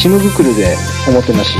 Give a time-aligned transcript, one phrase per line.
[0.00, 1.58] チムグクルでおもてなし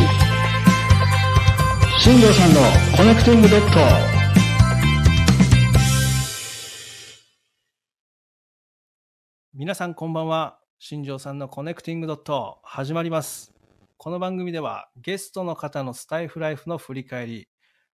[1.98, 2.60] 新城さんの
[2.96, 3.78] コネクティングドット
[9.52, 10.58] 皆さんこんばんは。
[10.78, 13.52] 新城さんのコネクティングドット始まります。
[13.98, 17.48] この番組ではゲストの方のスタエフライフの振り返り、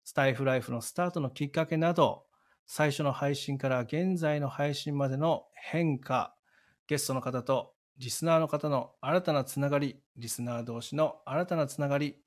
[0.04, 2.22] スタエフライフのスタートのきっかけなど、
[2.68, 6.36] 最初の配信から現在の配信までの変化、
[6.86, 12.18] ゲストの方とリスナーの方の新たなつながり、リスナー同士の新たなつながり、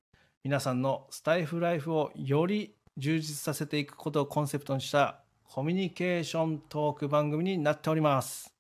[0.43, 8.55] 皆さんのスタエフライフをより充実させていくことをコンセプトにしたコミュニケーショントーク番組になっております。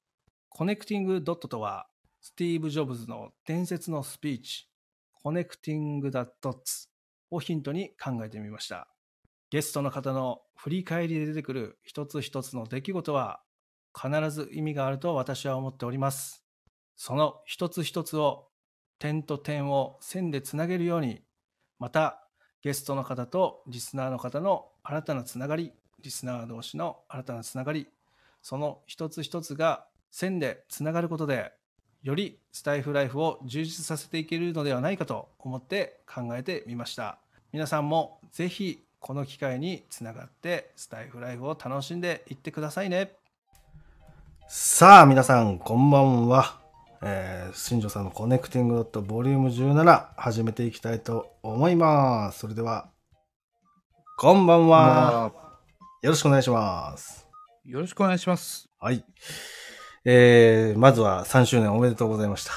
[0.50, 1.86] コネクティングドットとは、
[2.20, 4.68] スティーブ・ジョブズの伝説のスピーチ、
[5.14, 6.88] コネクティング・ダッ・ドッツ
[7.30, 8.86] をヒントに考えてみました。
[9.48, 13.40] ゲストの方の振り返りで出てくる一つ一つの出来事は
[13.94, 16.47] 必ず意味があると私は思っております。
[16.98, 18.48] その一つ一つを
[18.98, 21.22] 点と点を線でつなげるように、
[21.78, 22.26] また
[22.60, 27.86] ゲストの方とリスナーの方の新たなつながり、リスナー同士の新たなつながり、
[28.42, 31.52] その一つ一つが線でつながることで、
[32.02, 37.20] よりスタイフライフを充実させていけるのではないかと思って考えてみました。
[37.52, 43.12] 皆さんもぜひこの機会につながってスタイフライフを楽しんでいってくださいね。
[44.48, 46.67] さあ皆さんこんばんは。
[47.02, 52.40] えー、新庄さんのコネクティングドットボリューム17始めていきたいと思います。
[52.40, 52.90] それでは、
[54.18, 55.32] こんばんは。
[56.02, 57.28] よろしくお願いします。
[57.64, 58.68] よろしくお願いします。
[58.80, 59.04] はい。
[60.04, 62.52] えー、まずは3周年おめでとうございました。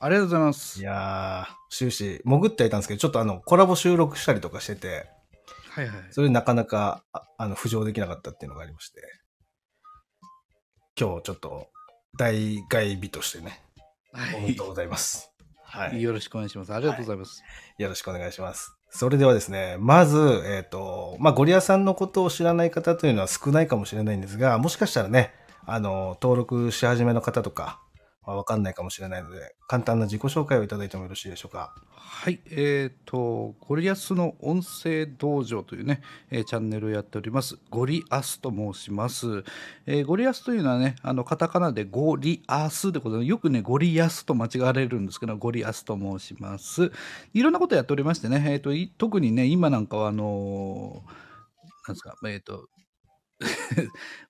[0.00, 0.80] ありがとうございます。
[0.80, 5.06] いやー、終始、潜ってはいたんですけど、ちょっとあの、コラボ収録したりとかしてて、
[5.70, 5.96] はいはい。
[6.10, 9.00] それでなかなか、ああの、浮上できなかったっていうのがありまして、
[10.98, 11.68] 今日ちょっと、
[12.16, 13.63] 大外日としてね、
[14.36, 15.32] おめでとうございます。
[15.64, 16.00] はい。
[16.00, 16.72] よろしくお願いします。
[16.72, 17.42] ありがとうございます。
[17.78, 18.76] よろしくお願いします。
[18.90, 25.34] それではですね、まず、えっ、と、まあ、ゴリアさんのことを知らない方というのは少ないかもしれないんですが、もしかしたらね、
[25.66, 27.80] あの、登録し始めの方とか、
[28.26, 31.74] まあ、わかんないかもしれないので、簡単な自己紹介をいただいてもよろしいでしょうか。
[31.90, 32.40] はい。
[32.50, 37.58] えっ、と、ゴリアスの音声道場というね、えーチャンネルをやっております。
[37.70, 39.44] ゴリアスと申します。
[39.86, 46.92] えーゴリアスというのはね、あの、カタカナでゴリアスでことで、よくね、ゴリアスと間違われるんですけど、ゴリアスと申します。
[47.34, 51.24] いろんなことやっておりましてね、えっ、と、特にね、今なんかは、あのー
[51.86, 52.68] なんですか、えっ、と、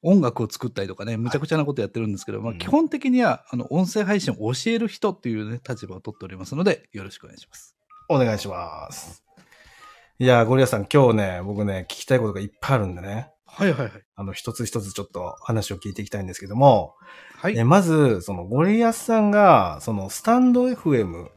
[0.02, 7.76] 音楽を作ったりとかね、むちゃくちゃなことやってるんですけど、まあ、うん基本的には、あの、音声配信を教える人っていうね、立場を取っておりますので、よろしくお願いします。
[8.08, 9.24] お願いします。
[10.18, 13.92] いやー、ゴリアさん、今日ね、僕ね、聞きたいことがいっぱいあるんでね、はいはいはい。
[14.16, 16.94] あの、一つ一つちょっと話を聞いていきたいんですけども、
[17.36, 17.56] はい。
[17.56, 21.28] えまず、そのゴリアスさんが、そのスタンド FM、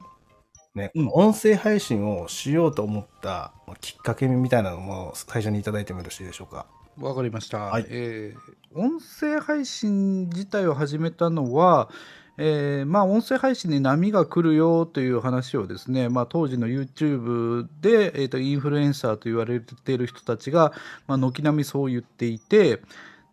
[0.74, 6.68] ね、うん音声配信をしようと思ったまあきっかけみたいなのも最初にいただいてもよろしいでしょうか？
[7.00, 7.86] わかりました、はい。
[7.90, 8.80] えー。
[8.80, 11.90] 音声配信自体を始めたのは、
[12.38, 20.74] えーまあ、音声配信に波が来るよという話をですね、まあ、当時の YouTube で、えーとインフルエンサーと言われている人たちが、
[21.08, 22.82] まあ、軒並みそう言っていて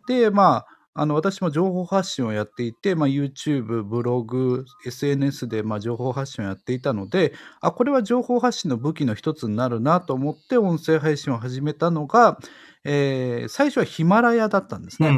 [0.07, 12.39] で、まあ、あの私も情報発信をやっていて、まあ、YouTube、ブログ、SNS でまあ情報発信をやっていたのであこれは情報発信の武器の一つになるなと思って音声配信を始めたのが、
[12.85, 15.09] えー最初はヒマラヤだったんですね。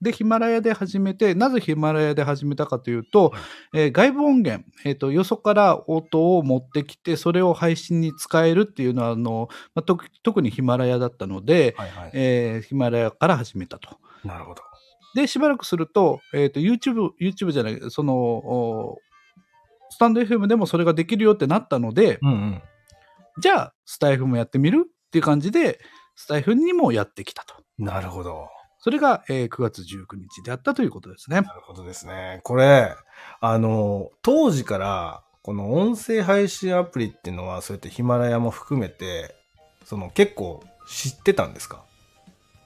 [0.00, 3.32] で、ヒマラヤで始めて、なぜヒマラヤで始めたかというと、
[3.74, 12.10] えー外部音源、えーと、よそから音を持ってきて、それを配信に使えるっていうのは、あのまあ、特特にヒマラヤだったので、はいはい。
[12.14, 13.98] えーヒマラヤから始めたと。
[14.24, 14.62] なるほど。
[15.14, 18.98] で、しばらくすると、えっ、と、YouTube、YouTube じゃない、その、お
[19.90, 22.62] スタンド FM でもそれができるよってなったので、うんうん。
[23.40, 25.80] じゃあ、スタイフもやってみるっていう感じで、
[26.14, 27.54] スタイフにもやってきたと。
[27.78, 28.48] なるほど。
[28.78, 31.40] それが、えー9月19日であったということですね。
[31.40, 32.40] なるほどですね。
[32.42, 32.94] これ、
[33.40, 39.34] あの、当時から、この音声配信アプリっていうのは、そうやってヒマラヤも含めて、
[39.84, 41.84] その結構知ってたんですか？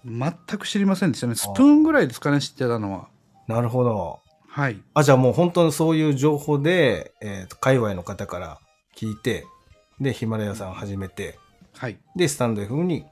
[0.05, 1.35] 全く知りませんでしたね。
[1.35, 3.09] スプーンぐらいですかね、知ってたのは。
[3.49, 4.21] なるほど。
[4.49, 4.81] はい。
[4.95, 8.59] あ、じゃあもう本当にそういう情報で、えっ、と、界隈の方から
[8.97, 9.45] 聞いて、
[10.01, 11.39] で、ヒマラヤさん始めて、
[11.77, 11.99] はい。
[12.15, 13.05] で、スタンド FM に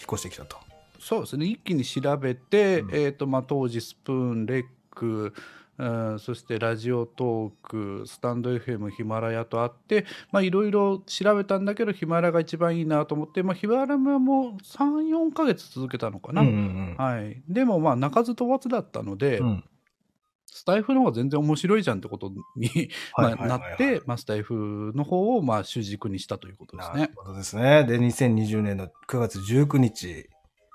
[0.00, 0.56] 引っ越してきたと。
[0.98, 1.46] そうですね。
[1.46, 5.32] 一気に調べて、うんえっ、と、まあ、当時、スプーン、レック、
[5.78, 16.42] うんそしてラジオトーク、スタンド FM、ヒマラヤとあって、まあ、いろいろ調べたんだけど、ヒマラヤが一番いいなと思って、まあ、ヒマラヤも3、4ヶ月続けたのかな。
[16.42, 17.40] うんうんはい。
[17.48, 19.64] でも、まあ、鳴かず飛ばずだったので、うん。
[20.54, 27.12] うんスタイフの方が全然面白いじゃんってことに、 まあ、ないって、まあ、スタイフの方をまあ主軸にしたということですねなる。
[27.16, 27.84] ほどですね。
[27.84, 30.28] で、2020年の9月19日、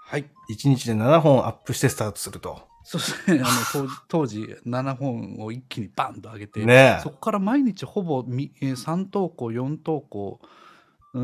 [0.07, 0.25] はい。
[0.49, 2.67] 1日で7本アップしてスタートすると。
[2.83, 3.43] そうですね。
[3.43, 10.39] あの当時 当時7本を一気にバンと上げて、ねえそこから毎日ほぼみえー3投稿、4投稿、
[11.13, 11.23] うー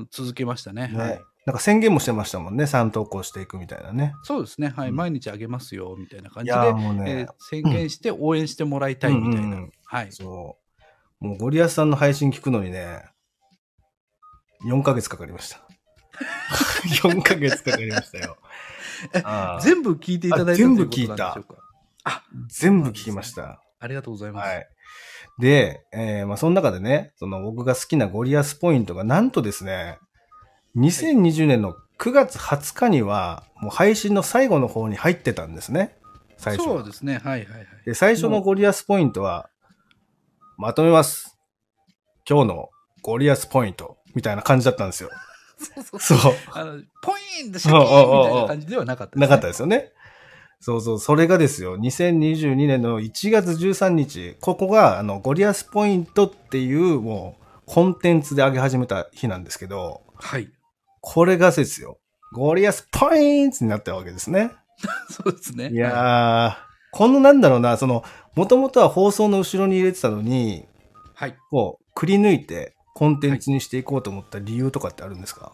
[0.00, 0.88] ん、続けましたね。
[0.88, 1.20] ねはい。
[1.44, 2.64] なんか宣言もしてましたもんね。
[2.64, 4.14] 3投稿していくみたいなね。
[4.22, 4.68] そうですね。
[4.68, 4.90] はい。
[4.90, 9.46] うん毎日あげますよ、みたいな感いじで、やーもうね、えー宣言して応援してもらいたいみたいな。
[9.46, 10.12] うんうんうんはい。
[10.12, 10.56] そ
[11.20, 11.24] う。
[11.26, 13.02] もうゴリアスさんの配信聞くのにね、
[14.64, 15.60] 4ヶ月かかりました。
[17.08, 18.36] 4ヶ月かかりましたよ。
[19.24, 21.54] あー全部聞いていただいたあ全部ということなんでしょう
[22.04, 22.24] か？
[22.48, 23.60] 全部聞きました。
[23.80, 24.48] ありがとうございます。
[24.48, 24.68] はい。
[25.40, 29.98] で、えーまあ、その中でね、その僕が好きなゴリアスポイントが、なんとですね、
[30.76, 35.96] 2020年の9月20日には、もう配信の最後の方に入ってたんですね。
[36.36, 36.78] 最初は。
[36.78, 37.20] そうですね。
[37.22, 37.66] はいはいはい。
[37.86, 39.50] で、最初のゴリアスポイントは、
[40.56, 41.38] まとめます。
[42.28, 42.70] 今日の
[43.02, 45.10] ゴリアスポイント、みたいな感じだったんですよ。
[45.58, 46.34] そうそうそう。
[46.52, 46.72] あの、
[47.02, 49.20] ポイーンでシャキーンみたいな感じではなかったです、ね。
[49.20, 49.92] なかったですよね。
[50.60, 60.50] そうそう、それがですよ、2022年の1月13日、ここが、あの、ゴリアスポイントっていう、もう、コンテンツで上げ始めた日なんですけど、はい。
[61.02, 61.98] これがですよ、
[62.32, 64.52] ゴリアスポイントになったわけですね。
[65.10, 65.68] そうですね。
[65.70, 68.04] いやー、このなんだろうな、その、
[68.34, 70.64] もともとは放送の後ろに入れてたのに、
[71.14, 71.36] はい。
[71.50, 75.52] こう、くり抜いて、コンテンツにしていこうと思った理由とかってあるんですか、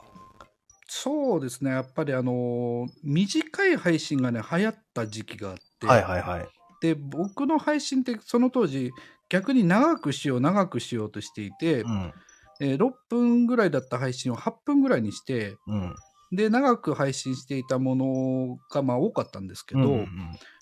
[0.86, 1.70] そうですね。
[1.70, 6.48] やっぱりあのー短い配信がね、流行った時期があって、はいはいはい。
[6.82, 8.90] で、僕の配信ってその当時、
[9.30, 12.12] 逆に長くしよう、長くしようとしていて、うん。
[12.60, 15.94] えー6分ぐらいだった配信を8分ぐらいにして、うん。
[16.32, 20.08] で、長く配信していたものがまあ多かったんですけど、うんうん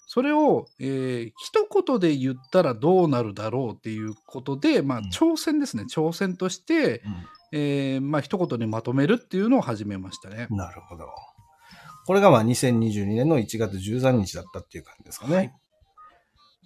[0.09, 7.03] それを、えー一言で言ったらどうなるだろうっていうことで、まあうん、挑戦ですね、挑戦として、
[7.53, 10.47] えーまあ一言にまとめるっていうのを始めましたね。
[10.51, 11.09] なるほど。
[12.07, 15.37] これがまあ2022年の1月13日だったっていう感じですかね。
[15.37, 15.53] はい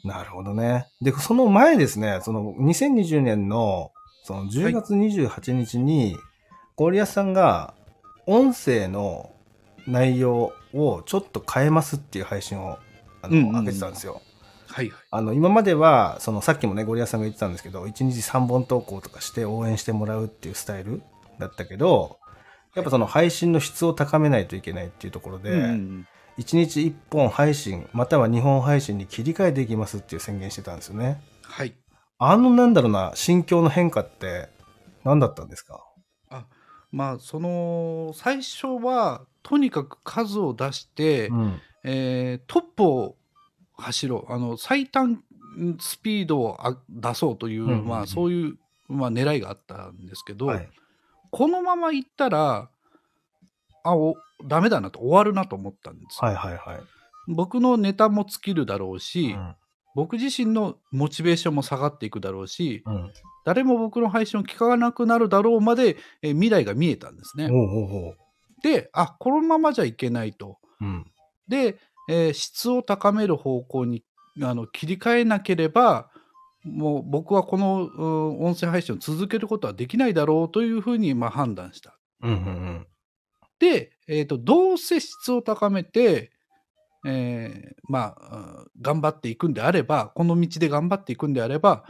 [0.05, 0.87] なるほどね。
[1.03, 3.91] で、その前ですね、その2020年の
[4.22, 6.17] その10月28日に、
[6.76, 7.75] ゴリアスさんが
[8.26, 9.32] 音声の
[9.87, 12.78] 内容をちょっと変えますっていう配信を
[13.22, 14.22] あの、うんうんうん上げてたんですよ。
[14.69, 14.99] はいはい。
[15.11, 21.02] あの、今までは、そのさっきもね、ゴリアスさんが言ってたんですけど、1日3本投稿とかして応援してもらうっていうスタイル
[21.38, 22.19] だったけど、
[22.75, 26.06] やっぱその配信の質を高めないといけないっていうところで、うんうん
[26.38, 31.20] 1日1本配信、または2本配信に切り替えていきますっていう宣言してたんですよね。
[31.43, 31.75] はい。
[32.22, 34.50] あのなんだろうな、心境の変化って
[35.05, 35.84] 何だったんですか？
[36.93, 41.61] まあ、その、最初は、とにかく数を出して、うん。
[41.84, 43.17] えートップを
[43.75, 44.32] 走ろう。
[44.32, 45.22] あの、最短
[45.78, 48.58] スピードをあ出そうという、うんうんうんまあ、そういう、
[48.88, 50.69] まあ、狙いがあったんですけど、はい。
[51.31, 52.69] このままいったら、
[53.84, 56.28] あ、お、ダメだなと、終わるなと思ったんですよ。
[56.28, 56.81] はいはいはい。
[57.28, 59.55] 僕のネタも尽きるだろうし、うん
[59.95, 63.13] 僕自身のモチベーションも下がっていくだろうし、うん。
[63.45, 67.49] 誰も僕の配信を聞かなくなるだろうまで、えー未来が見えたんですね。
[67.49, 68.15] ほうほうほ
[68.63, 70.59] で、あ、このままじゃいけないと。
[70.81, 70.85] う。
[70.85, 71.07] うん。
[71.49, 71.79] で、
[72.09, 74.05] えー質を高める方向に
[74.43, 76.11] あの切り替えなければ、
[76.65, 81.99] もう僕はこのうん音声配信を続けることはできないだろうというふうにまあ判断した。
[82.23, 82.39] うんうんう
[82.81, 82.87] ん。
[83.59, 86.32] で、えーと、どうせ質を高めて、
[87.07, 91.85] えーまあ、うん頑張っていくんであれば、この道で頑張っていくんであれば、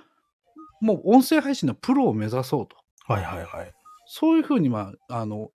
[0.81, 2.76] もう音声配信のプロを目指そうと。
[3.07, 3.73] はいはいはい。
[4.07, 5.50] そういうふうに、まあ、あの、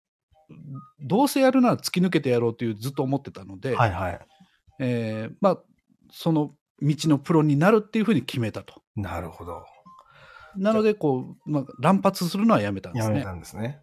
[1.00, 4.20] どうせやるなら突き抜けてやろうというずっと思ってたので、はいはい。
[4.80, 5.58] えーまあ、
[6.12, 8.82] その道のプロになるっていうふうに決めたと。
[8.96, 9.64] なるほど。
[10.56, 13.32] なので、こう、まあ、乱発するのはやめたんですねやめた。
[13.32, 13.80] んですね。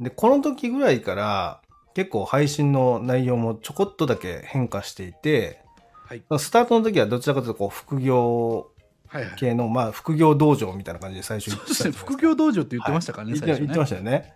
[0.00, 1.62] で、この時ぐらいから
[1.94, 5.62] 結構配信の内容もちょこっとだけ変化していて、
[6.06, 6.22] はい。
[6.38, 8.70] スタートの時はどちらかというとこう副業
[9.08, 9.34] はいはい。
[9.36, 12.06] 系の、まあ副業道場みたいな感じで最初言ってそうですね。
[12.06, 13.66] 副業道場って言ってましたからね、言って最初ね。
[13.66, 14.34] 言ってましたよね。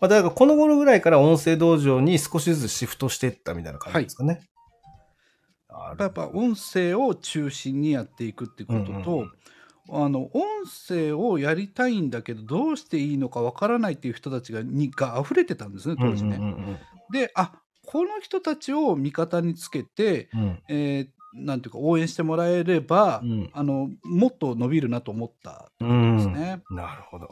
[0.00, 4.40] まあ、だからこの頃ぐらいから音声道場に少しずつシフトしていったみたいな感じですかね。
[5.68, 9.32] あやっぱ音声を中心にやっていくっていうことと、うんうん
[9.90, 16.36] あの音声をやりたいんだけどどうしていいのかわからないっていう人たちがにが溢れてたんですね当時ね。
[16.36, 16.78] うんうん。
[17.12, 17.52] であ
[17.86, 20.40] この人たちを味方につけて、うん。
[20.40, 23.50] うんえーなんていうか応援してもらえれば、うん。
[23.52, 26.62] あのもっと伸びるなと思ったうんんですね。
[26.70, 27.28] なるほど。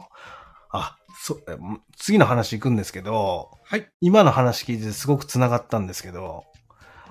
[0.69, 1.57] あ、そ、え
[1.97, 3.89] 次の話行くんですけど、はい。
[3.99, 6.43] 今の話聞いてすごく繋がったんですけど、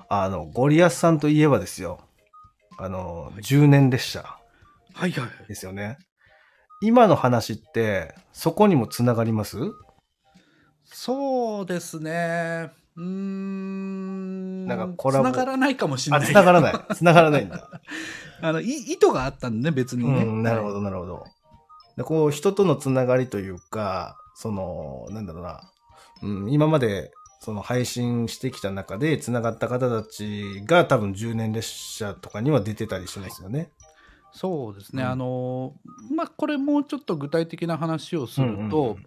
[0.09, 1.99] あの、ゴリアスさんといえばですよ、
[2.77, 4.36] あの、10年列車
[4.97, 5.47] はいはいはい。
[5.47, 5.97] ですよね。
[6.81, 9.57] 今の話って、そこにもつながります？
[10.85, 12.71] そうですね。
[12.95, 14.65] うーん。
[14.65, 16.27] なんかコラボ繋がらないかもしれあ、ない。
[16.27, 16.73] つながらない。
[16.95, 17.69] つながらないんだ。
[18.41, 20.23] あの、い意図があったんでね、別にね。
[20.23, 21.23] うん、なるほど、なるほど。
[21.95, 25.61] でこう、人とのつながりというか、その、なんだろうな、
[26.23, 33.71] うん、今まで、その配信してきた中でつながった方たちが多分10年列車とかには出てたりしますよね。
[34.31, 35.03] そうですね。
[35.03, 35.73] うんあの、
[36.13, 39.05] まあ、これもうちょっと具体的な話をすると、うんうんうん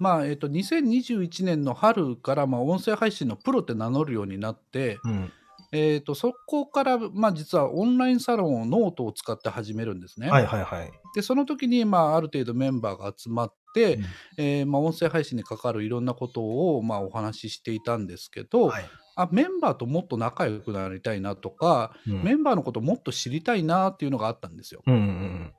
[0.00, 5.32] まあ、えっ、と、2021年の春から、まあ、音声配信のプロって名乗るようになって、うん。
[5.72, 10.30] えっ、と、そこから、まあ、実はオンラインサロンをノートを使って始めるんですね。
[10.30, 10.90] はいはいはい。
[11.14, 14.04] で、その時に、まあ、ある程度メンバーが集まって、うん
[14.38, 18.84] えーまあ、音声配信に関わるいろんなことを、まあ、お話ししていたんですけど、はい
[19.22, 24.82] あメンバーともっと仲良くなりたいなとか、うんメンバーのことをもっと知りたいなっていうのがあったんですよ。
[24.86, 25.52] うんうん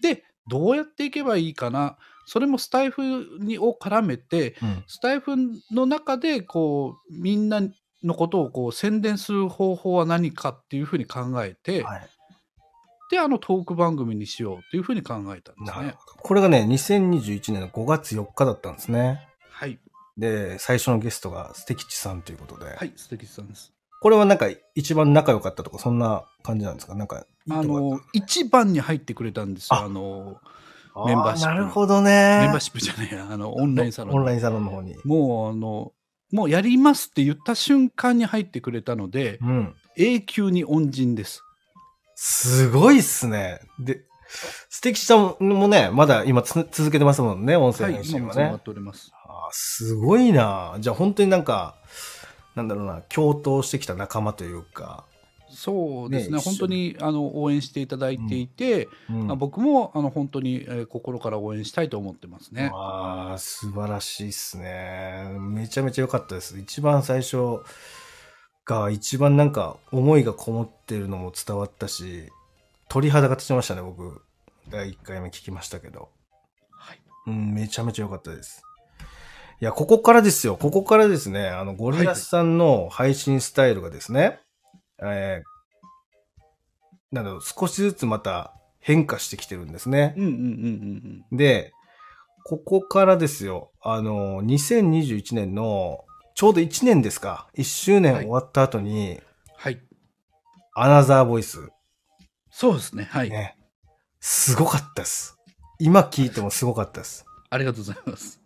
[0.00, 3.02] でどうやっていけばいいかなそれもスタイフ
[3.40, 5.34] にを絡めてうんスタイフ
[5.70, 7.60] の中でこうみんな
[8.02, 12.08] のことをこう宣伝する方法は何かっていうふうに考えて、はい。
[13.10, 15.94] であのトーク番組にしようっていうふうに考えたんですね。
[16.18, 19.27] これがね、2021年の5月4日だったんですね。
[20.20, 22.66] はい、で、最初のゲストがステキチさんということで。
[22.74, 23.72] はい、素敵さんです。
[24.00, 26.94] これはなんか一番仲良かったとか、そんな感じなんですか？
[26.94, 29.76] なんかいいあの一番に入ってくれたんですよ。
[29.76, 30.36] ああの
[30.94, 32.38] あメンバーシップなるほどね。
[32.42, 34.96] メンバーシップじゃないやあのオンラインサロンオンラインサロンの方に。
[35.04, 35.92] もうあの
[36.30, 39.74] もうやりますって言った瞬間に入ってくれたのでうん。
[39.96, 41.42] 永久に恩人です。
[42.14, 43.58] すごいっすね。
[43.80, 44.02] で、
[44.68, 48.22] ステキチさんもね、まだ今つ続けてますもんね、音声はい、配信はね。
[48.22, 49.10] 今もつながっております。
[49.52, 50.76] すごいな。
[50.80, 51.76] じゃあ本当になんか、
[52.54, 55.04] なんだろうな、共闘してきた仲間というか。
[55.50, 62.70] そうですねね本当にあの応援していただいていて、うんまあ僕もあの本当に、えー心から応援したいと思ってますね。
[62.74, 65.26] ああ、素晴らしいっすね。
[65.40, 66.58] めちゃめちゃ良かったです。
[66.58, 67.60] 一番最初
[68.64, 72.30] が一番なんか思いがこもってるのも伝わったし、
[72.88, 74.22] 鳥肌が立ちましたね、僕。
[74.68, 76.10] 第1回目聞きましたけど。
[76.70, 78.62] はい、うん、めちゃめちゃ良かったです。
[79.60, 80.56] いや、ここからですよ。
[80.56, 84.40] ここからですね、あの、ゴリラスさんの配信スタイルがですね、
[85.00, 85.58] えー
[87.10, 90.14] なんだろう、少しずつまた変化してきてるんですね。
[90.16, 91.36] うんうんうんうんうん。
[91.36, 91.72] で、
[92.44, 99.20] ここからですよ、あの、2021年の、ちょうど1年ですか、1周年はい終わった後に、
[99.56, 99.80] はい。
[100.74, 101.70] アナザーボイス、
[102.50, 103.08] そうですね。
[103.10, 103.30] はい。
[103.30, 103.56] ね、
[104.20, 105.38] すごかったです。
[105.78, 107.24] 今聞いてもすごかったです。
[107.50, 108.37] ありがとうございます。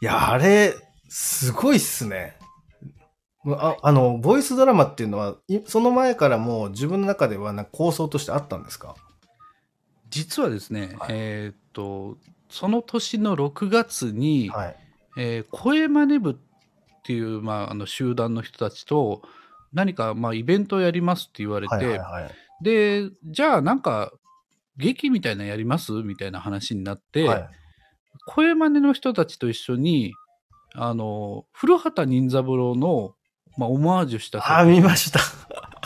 [0.00, 0.74] いや、あれ、
[1.08, 2.36] すごいっすね。
[3.46, 8.94] ああの、ボイスドラマっていうのは、いその前からもう自分の中ではな構想としてあったんですか？
[10.10, 12.18] 実はですね、はいえーっと
[12.50, 14.76] その年の6月に、はい。
[15.18, 16.36] えー声真似部っ
[17.04, 19.22] ていう、まあ、あの集団の人たちと
[19.72, 22.30] 何か、まあ、イベントをやりますって言われて、はいはいはい。
[22.62, 24.12] でじゃあなんか
[24.76, 25.92] 劇みたいなのやります？
[25.92, 27.48] みたいな話になって、はい
[28.28, 30.12] 声真似の人たちと一緒に
[30.74, 33.14] あの古畑任三郎の、
[33.56, 35.18] まあ、オマージュしたあ、見ました。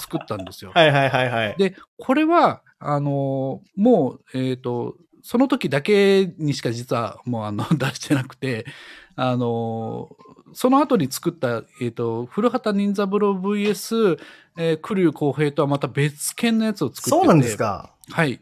[0.00, 0.72] 作ったんですよ。
[0.74, 1.56] はいはいはいはい。
[1.56, 8.66] でこれはあのもう、えー、とその時だけにしか実はもうあの 出してなくて
[9.14, 10.10] あの
[10.52, 14.18] その後に作った、えー、と古畑任三郎 VS、
[14.58, 17.94] えー、栗生公平とはまた別件のやつを作っててそうなんですか。
[18.10, 18.40] はい。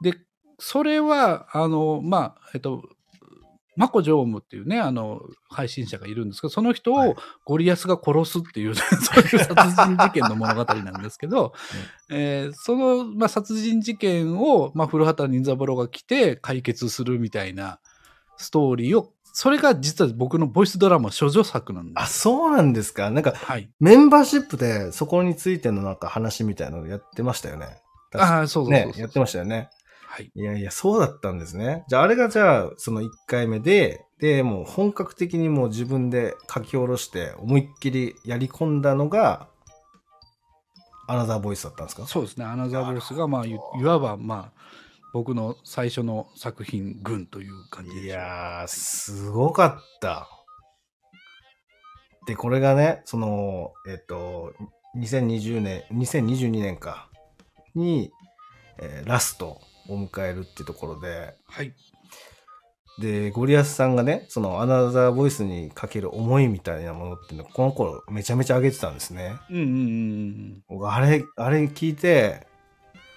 [0.00, 0.14] で、
[0.58, 2.82] それは、あの、まあ、えっと、
[3.76, 8.82] マコ常務っていうね、あの、配信者がいるんですけど、その人はいをゴリアスが殺すっていう、 そ
[9.16, 11.52] ういう殺人事件の物語なんですけど、
[12.10, 17.78] えーその、まあ、殺人事件を、まあ、古畑任三郎が来て解決するみたいな
[18.36, 22.20] ストーリーを、それが実は僕のボイスドラマ、処女作なんであ、す。
[22.20, 23.10] そうなんですか？
[23.10, 23.68] なんか、はい。
[23.80, 27.82] メンバーシップでそこについてのなんか話みたいなのやってましたよね。
[28.14, 29.68] ああ、そうそうそうねそ、うやってましたよね。
[30.16, 30.32] はい。
[30.34, 31.84] いやいや、そうだったんですね。
[31.88, 39.46] じゃあ、あれがじゃあ、その1回目で、で、もう本格的にもう自分で書き下ろして、思いっきりやり込んだのが、
[41.06, 42.06] アナザーボイスだったんですか？
[42.06, 44.58] そうですね、アナザーボイスが、まあ、いいわば、まあ、
[45.12, 48.06] 僕の最初の作品群という感じでいす。
[48.08, 50.30] やー、すごかった。
[52.26, 54.54] で、これがね、その、えっと、
[54.96, 57.10] 2020年、2022年か、
[57.74, 58.10] に、
[58.78, 61.72] えーラストを迎えるってところで、はい。
[62.98, 69.36] で、ゴリアスさんがね、そのアナザーボイスにかける思いみたいなものっていうのをこの頃めちゃめちゃ上げてたんですね。
[69.50, 72.46] うんうんうん僕あれ、あれ聞いて、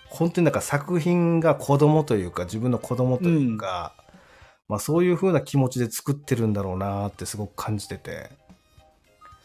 [0.10, 3.94] 本当になんか作品が子供というか、自分の子供というか、
[4.68, 8.30] まあそういう風な気持ちで作ってるんだろうなってすごく感じてて。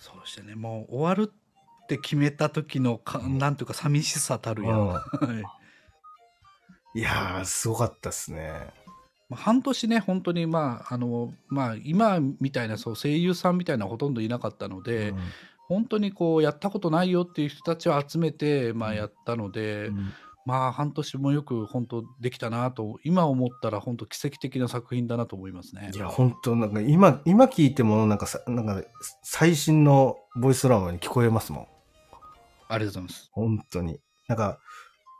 [0.00, 4.75] そうしてね、もう終わるって決めた時のか、なんていうか寂しさたるや。
[4.75, 4.99] うん は
[6.94, 8.72] いいやー、すごかったですね。
[9.28, 15.18] まあ半年ね、本当にまあ、あの、まあ、今みたいなそう声優さんみたいなほとんどいなかったので、うん
[15.66, 20.12] 本当にこう、やったことないよっていう人たちを集めて、まあ、やったので、うん
[20.46, 25.90] まあ、半年もよく本当できたなと、今思ったら本当奇跡的な作品だなと思いますね。
[25.94, 28.82] いや、本当なんか今、今聞いてもなんかさ、なんか
[29.22, 31.66] 最新のボイスドラマに聞こえますもん。
[32.68, 33.30] ありがとうございます。
[33.32, 34.00] 本当に。
[34.28, 34.58] なんか、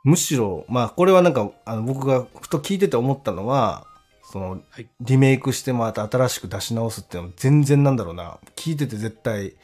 [0.05, 3.87] むしろ、まあ、これはなんか、あの、僕がふと聞いてて思ったのは、
[4.31, 8.37] その、はいリメイクしてまた新しく出し直すっていうのは全然なんだろうな。
[8.55, 9.55] 聞いてて絶対、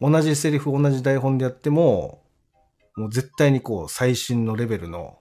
[0.00, 2.22] 同じセリフ、同じ台本でやっても、
[2.96, 5.18] もう絶対にこう、最新のレベルの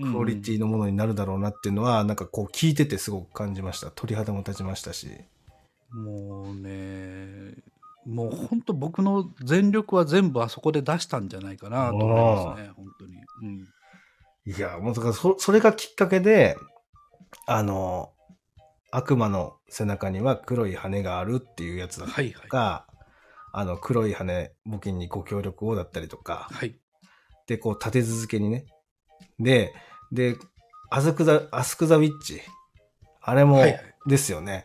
[0.00, 3.90] クオリティのものになるだろうなっていうのは、なんかこう、聞いててすごく感じました。
[3.90, 5.08] 鳥肌も立ちましたし。
[5.90, 7.54] もうね、
[8.06, 13.14] もう本当僕の全力は全部あそこで出したんじゃないかなと思いますね、本当に。
[13.42, 13.68] うん。
[14.44, 16.56] いや、もうだからそ、それがきっかけで、
[17.46, 18.12] あの、
[18.90, 22.48] 悪魔の背中には黒い羽があるっていうやつだとはいはい。
[22.48, 22.86] か、
[23.52, 26.76] あの、黒い羽募金にご協力をだったりとか、はい。
[27.46, 28.66] で、こう、立て続けにね。
[29.38, 29.72] で、
[30.10, 30.36] で、
[30.90, 32.42] アスクザ、アスクザウィッチ。
[33.20, 34.64] あれもはいはい、ですよね。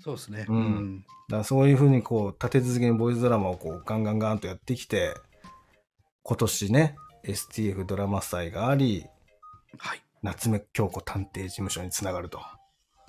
[0.00, 0.46] そうですね。
[0.48, 5.14] うんだそういうふうにこう、立て続けにボイスドラマをこう、ガンガンガンとやってきて、
[6.22, 6.96] 今年ね、
[7.26, 9.06] STF ドラマ祭があり、
[9.78, 10.02] はい。
[10.22, 12.40] 夏目京子探偵事務所につながると。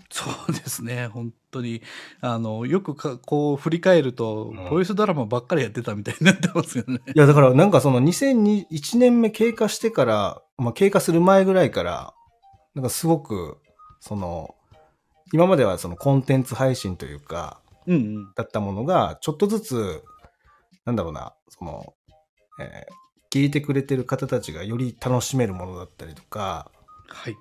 [0.10, 1.82] そうですね、本当に、
[2.22, 7.00] あの、よくかこう振り返ると、うんボイスドラマばっかりやってたみたいになってますよね。
[7.14, 12.14] いや、だからなんかその2001年目経過してから、まあ経過する前ぐらいから、
[12.74, 13.58] なんかすごく、
[14.00, 14.56] その、
[15.34, 18.34] 今まではそのコンテンツ配信というか、うんうん。
[18.34, 20.04] だったものが、ちょっとずつ、
[20.86, 21.94] なんだろうな、その、
[22.60, 26.72] えー聞いてくれてる方たちがより楽しめるものだったりとか、
[27.08, 27.34] はい。
[27.34, 27.36] っ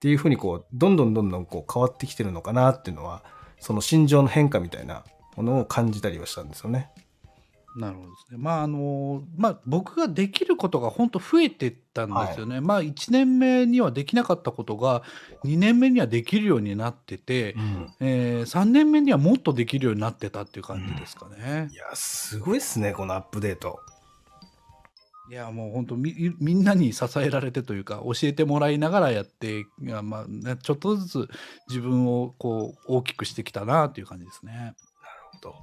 [0.00, 3.22] ていうふうにこう、どんどんどんどんこう変わってきてるのかなっていうのは、
[3.58, 5.04] その心情の変化みたいな
[5.36, 6.90] ものを感じたりはしたんですよね。
[7.76, 8.38] なるほどですね。
[8.38, 12.60] まああのまあ僕ができることが本当増えてったんですよね。
[12.60, 15.02] まあ1年目にはできなかったことが
[15.44, 17.56] 2年目にはできるようになってて、
[18.00, 21.74] えー3年目にはもっとできるようになってたっていう感じですかねい。
[21.74, 23.80] や、すごいっすね、このアップデート。
[25.30, 31.28] いやもう本当みみんなに支えられてというか教えてもらいながらやっていや、まあね、ちょっとずつ
[31.68, 34.74] 自分をこう大きくしてきたなという感じですね。
[35.40, 35.54] と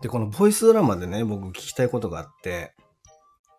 [0.00, 2.74] で、このボイスドラマでね、僕聞きたいことがあって、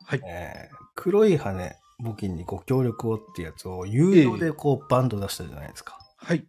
[0.06, 0.22] はい。
[0.26, 6.00] えー黒い羽募金にご協力をってやつを有料でこうバンド出したじゃないですか。
[6.16, 6.46] はい。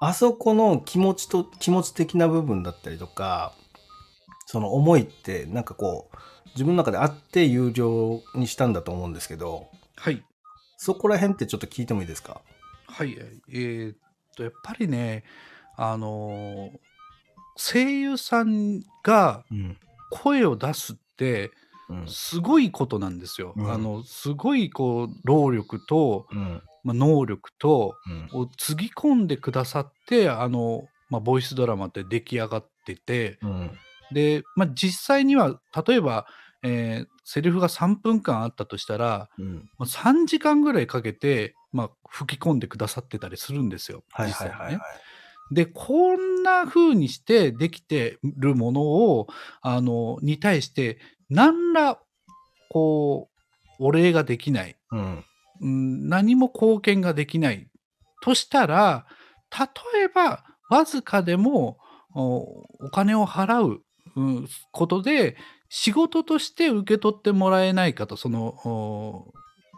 [0.00, 3.54] あそこの気持ちと、気持ち的な部分だったりとか、
[4.52, 6.16] その思いってなんかこう、
[6.50, 10.22] 自分の中であって有料にしたんだと思うんですけど、はい。
[10.76, 12.42] そこら辺ってちょっと聞いてもいいですか？
[12.86, 13.16] はい。
[13.48, 13.96] えーっ
[14.36, 15.24] と、やっぱりね、
[15.78, 16.78] あのー
[17.56, 19.78] 声優さんがうん。
[20.10, 21.50] 声を出すって、
[21.88, 22.06] うん。
[22.06, 23.54] すごいことなんですよ。
[23.56, 26.62] うんあの、すごい、こう、労力と、うん。
[26.84, 27.94] まあ、能力と、
[28.32, 28.40] うん。
[28.40, 33.70] をつぎ込んでくださって、あの、まあ、ボイスドラマって出来上がってて、うん。
[34.12, 36.26] で、まあ、実際には、例えば、
[36.62, 39.54] えーセリフが3分間あったとしたら、うん。
[39.78, 44.02] まあ、3時間ぐらいかけて、まあ、吹き込んでくださってたりするんですよ。
[44.10, 44.82] はいはいはい、はい実際にね。
[45.52, 49.28] で、こんな風にしてできてるものを、
[49.60, 50.98] あの、に対して、
[51.28, 52.00] 何ら、
[52.70, 53.30] こ
[53.78, 54.76] う、お礼ができない。
[54.90, 55.24] うん。
[55.60, 57.68] うん何も貢献ができない。
[58.22, 59.06] としたら、
[59.94, 61.78] 例えば、わずかでも
[62.14, 63.82] おお金を払う、うん
[64.70, 65.36] ことで、
[65.68, 69.32] 仕事として受け取ってもらえないかと、その、お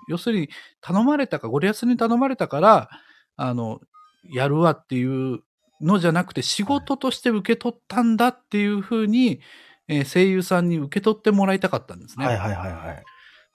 [0.08, 0.48] 要するに、
[0.80, 2.90] 頼まれたか、ゴリアスに頼まれたから、
[3.36, 3.80] あの、
[4.24, 5.40] やるわっていう
[5.80, 9.40] のじゃなくて、仕事として受け取ったんだっていうふうに、
[9.86, 12.24] えー声優さんに受け取ってもらいたかったんですね。
[12.24, 13.04] はいはいはいはい。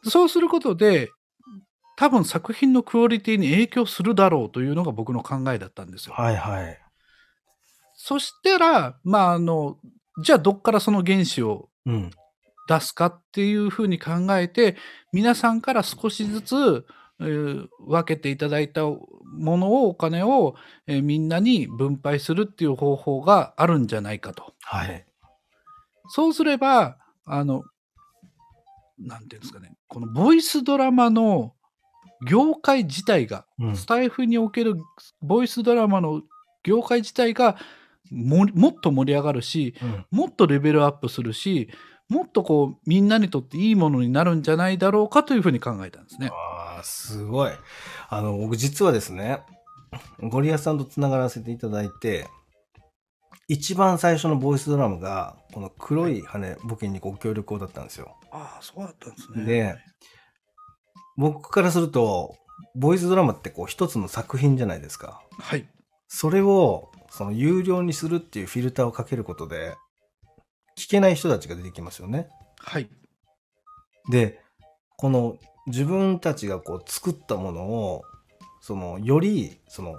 [0.04, 1.10] そうすることで、
[1.98, 6.14] 多分作品のクオリティに影響するだろうというのが僕の考えだったんですよ。
[6.16, 6.80] はいはい。
[7.96, 9.78] そしたら、まあ、あの、
[10.24, 12.12] じゃあどっからその原子をうん。
[12.68, 14.78] 出すかっていうふうに考えて、
[15.12, 16.86] 皆さんから少しずつ、
[17.20, 20.56] えー分けていただいたものを、お金を、
[20.86, 24.54] えーみんなに分配するっていう方法があるんじゃないかと。
[24.62, 25.06] はい。
[26.10, 27.64] そうすれば、あの、
[29.00, 31.56] なんていうんですかね、このボイスドラマの
[32.28, 34.76] 業界自体が、うんスタイフにおける
[35.22, 36.22] ボイスドラマの
[36.64, 37.58] 業界自体が
[38.12, 41.70] ももっと盛り上がるし、うんもっとレベルアップするし、
[42.10, 46.30] もっとこう、みんなにとっていいものになるんじゃないだろうかというふうに考えたんですね。
[46.32, 47.52] ああ、すごい。
[48.10, 49.42] あの、僕実はですね、
[50.20, 52.28] ゴリアスさんとつながらせていただいて、
[53.48, 58.16] 一番最初のボイスドラムが、この黒い羽募金にご協力をだったんですよ。
[58.32, 59.46] ああ、そうだったんですね。
[59.46, 59.76] で、
[61.18, 62.36] 僕からすると、
[62.76, 65.22] ボイスドラマってこう一つの作品じゃないですか。
[65.40, 65.68] はい。
[66.08, 69.76] それを、その有料にするっていうフィルターをかけることで、
[70.78, 72.30] 聞けない人たちが出てきますよね。
[72.60, 72.90] はい。
[74.10, 74.42] で、
[74.98, 78.04] この自分たちがこう作ったものを、
[78.62, 79.96] そのよりその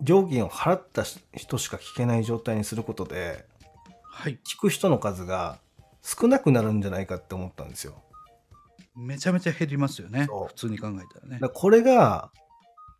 [0.00, 3.46] 料金を払った人しか聞けない状態にすることで、
[4.04, 4.38] はい。
[4.44, 5.58] 聞く人の数が
[6.02, 8.02] 少なくなるんじゃないかって思ったんですよ。
[8.94, 10.46] めちゃめちゃ減りますよねそう。
[10.48, 11.48] 普通に考えたらね。
[11.52, 12.30] これが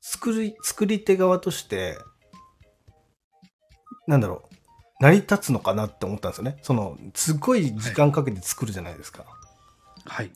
[0.02, 1.98] 作り、作り手側として、
[4.06, 4.56] なんだろう、
[5.00, 6.58] 成り立つのかなって思ったんですよね。
[6.62, 9.24] その、すごい時間かけて作るじゃないですか。
[10.04, 10.30] はい。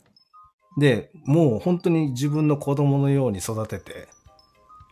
[0.77, 4.07] で、もう本当に自分の子供のように育てて、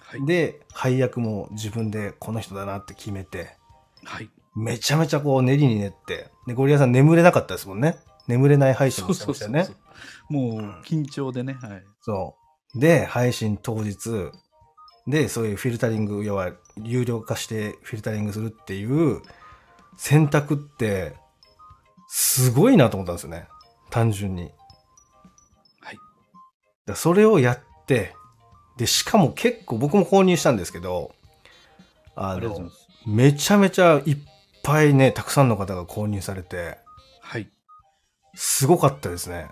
[0.02, 0.26] はい。
[0.26, 3.56] で、配役も自分でこの人だなって決めて、
[4.04, 4.30] はい。
[4.56, 7.98] めちゃめちゃこう練りに練って、で、ゴリラさん眠れなかったですもんね。
[8.28, 9.66] 眠れない配信もしてましたよね。
[9.66, 11.54] そうもう緊張でね。
[11.54, 11.84] はい。
[12.02, 12.36] そ
[12.76, 12.80] う。
[12.80, 14.32] で、配信当日、
[15.08, 16.52] で、そういうフィルタリング、要は
[16.84, 19.22] 有料化してフィルタリングするっていう
[19.98, 21.16] 選択って、
[22.08, 23.48] すごいなと思ったんですよね。
[23.90, 24.52] 単純に。
[25.82, 26.00] はい。
[26.86, 28.16] だそれをやって、
[28.78, 31.14] で、しかも結構僕も購入したんですけど、
[32.16, 32.88] あのありがとうございま、す。
[33.06, 34.18] めちゃめちゃいっ
[34.64, 36.78] ぱいね、たくさんの方が購入されて、
[37.22, 37.50] はい。
[38.36, 39.48] すごかったですね。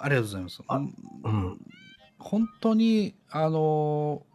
[0.00, 0.62] ありがとうございます。
[0.66, 1.58] あうんうん。
[2.18, 4.27] 本当に、あのー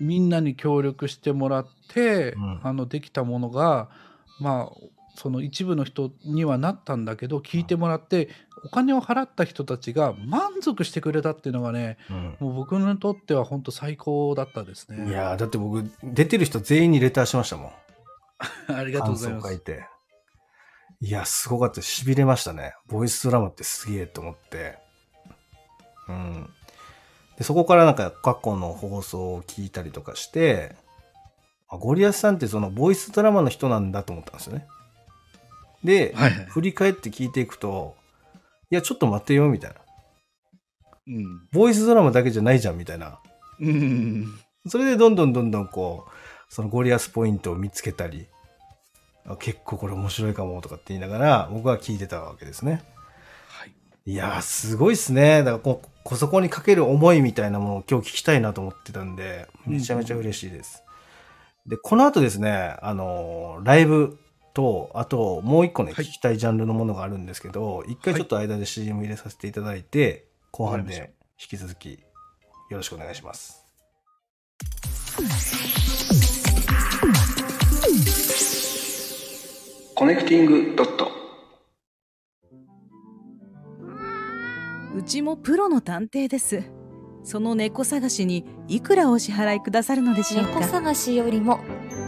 [0.00, 3.88] みんなに協力してもらって、うんあのできたものが、
[4.40, 4.76] まあ、
[5.14, 8.28] その一部の人にはなったんだけど聞いてもらって
[8.64, 15.10] お金を払った人たちが満足してくれたっていうのがねうんもう僕にとっては本当最高だったですね。
[15.10, 17.72] いやーだって僕、出てる人全員にレターしましたもん。
[18.72, 19.42] ありがとうございます。
[19.42, 19.88] 感想書いて。
[21.00, 21.80] いや、すごかった。
[21.80, 22.74] 痺れましたね。
[22.86, 24.78] ボイスドラマってすげえと思って。
[26.08, 26.50] うん。
[27.38, 30.74] で、そこからなんか過去の放送を聞いたりとかして、
[31.68, 34.66] あゴリアスさんってそのボイスドラマの人なんだと思ったんですよね。
[35.84, 36.46] で、はいはい。
[36.46, 37.94] 振り返って聞いていくと、
[38.70, 39.76] いや、ちょっと待ってよ、みたいな。
[41.06, 41.48] うん。
[41.52, 43.20] ボイスドラマだけじゃないじゃん、みたいな。
[43.60, 44.38] うん。
[44.66, 48.26] それでどんどんどんどんこう、そのゴリアスポイントを見つけたり、
[49.26, 52.82] あ結構これ面白いかもとかって言いながら、僕は聞いてたわけですね。
[54.08, 54.12] はい。
[54.12, 55.38] いやー、すごいっすね。
[55.38, 60.82] だからこ、こそこにかける思いみたいなものを今日聞きたいなと思ってたんで、めちゃめちゃ嬉しいです。
[61.66, 64.18] で、この後ですね、あのーライブ
[64.54, 71.90] と、あともう一個ね、はい聞きたいジャンルのものがあるんですけど、一回ちょっと間で CM 入れさせていただいて、後半わかりまで引き続き
[72.70, 73.64] よろしくお願いします。
[79.94, 81.27] コネクティングドット。
[84.94, 86.62] うちもプロの探偵です。
[87.22, 91.60] その猫探しにいくらお支払いくださるのでしょう猫か探しよりも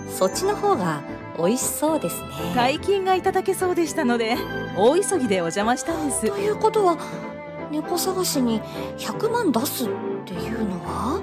[0.09, 1.03] そっちの方が
[1.37, 2.29] 美味しそうですね。
[2.55, 4.37] 大金がいただけそうでしたので
[4.77, 6.27] 大急ぎでお邪魔したんです。
[6.27, 6.97] ということは
[7.71, 8.61] 猫探しに
[8.97, 9.89] 100万出すっ
[10.25, 11.23] ていうのは？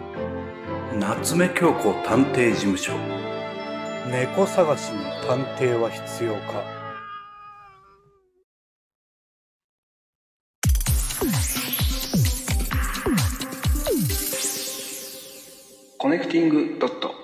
[0.99, 2.93] 夏目京子探偵事務所。
[4.09, 6.76] 猫探しに探偵は必要か？
[15.99, 17.15] コネクティングドット。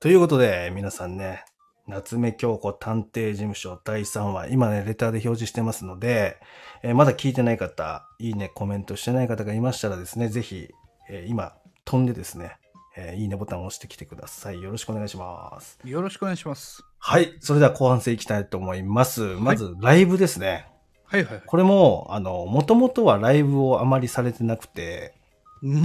[0.00, 1.46] ということで、皆さんね、
[1.86, 6.36] 夏目京子探偵事務所第3話、今ね、レターで表示してますので、
[6.82, 10.68] えーまだ聞いてない方、いいね、コメントしてない方がいましたらですね、ぜひ、
[11.08, 11.54] えー今、
[11.86, 12.58] 飛んでですね、
[12.98, 14.60] えーいいねボタンを押してきてください。
[14.60, 15.78] よろしくお願いします。
[15.84, 16.84] よろしくお願いします。
[16.98, 17.34] はい。
[17.40, 19.22] それでは後半戦いきたいと思います。
[19.22, 20.66] まず、ライブですね。
[21.06, 21.42] はいはいはい。
[21.46, 25.14] これも、あの、もともとはライブをあまりされてなくて、
[25.62, 25.80] 全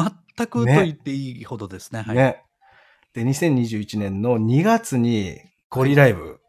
[0.45, 2.01] くとね言っていいほどですね。
[2.01, 2.15] はい。
[2.15, 2.43] ね。
[3.13, 6.39] で、2021年の2月にゴリライブ、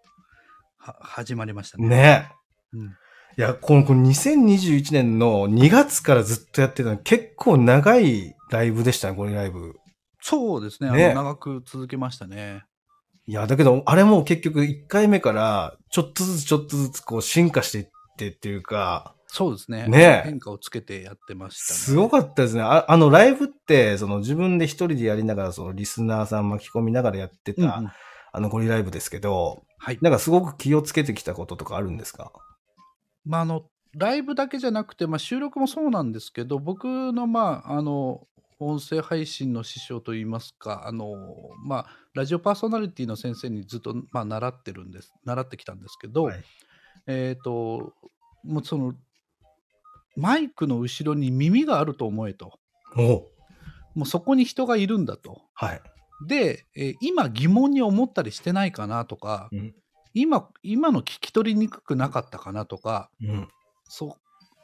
[0.76, 1.88] は始まりましたね。
[1.88, 2.32] ね。
[2.74, 2.96] うん
[3.38, 9.76] いや、このこの2021年の2月からずっとやってたの結構長いライブでしたね、これライブ。
[10.20, 10.90] そうですね。
[10.90, 12.64] ね長く続けましたね。
[13.28, 19.86] いや、だけど、あれも結局1回目からちょっとずつちょっとずつこう進化していってっていうか、そうですね。
[19.86, 21.78] ねえ変化をつけてやってましたね。
[21.78, 22.62] すごかったですね。
[22.62, 27.92] ああのライブって、その自分で一人でやりながら、そのリスナーさん巻き込みながらやってた、うんうん
[28.30, 29.98] あのゴリライブですけど、はい。
[30.02, 32.30] なんかすごく気をつけてきたこととかあるんですか？
[33.24, 33.64] まあ、あの、
[33.96, 38.26] ライブだけじゃなくて、まあ、収録もそうなんですけど、僕の、まあ、あの、
[38.60, 41.14] 音声配信の師匠といいますか、あの、
[41.64, 46.44] まあ、ラジオパーソナリティの先生にずっと、まあ、習ってるんです、習ってきたんですけど、はい
[47.06, 47.94] えっ、と、
[48.44, 48.92] もうその、
[50.18, 52.58] マイクの後ろに耳があると思えと。
[52.96, 53.28] お
[53.94, 55.42] もうそこに人がいるんだと。
[55.54, 55.82] はい。
[56.26, 59.74] で、えー今疑問に思ったりしてないかなとか、うん
[60.14, 63.48] 今、今の聞き取りにくくなかったかなとか、うん。
[63.84, 64.12] そう、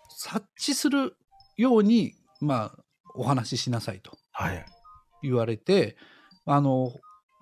[0.09, 1.17] 察知する
[1.57, 4.65] ように、まあ、お話ししなさいとはい。
[5.23, 5.97] 言われて、
[6.45, 6.93] あの、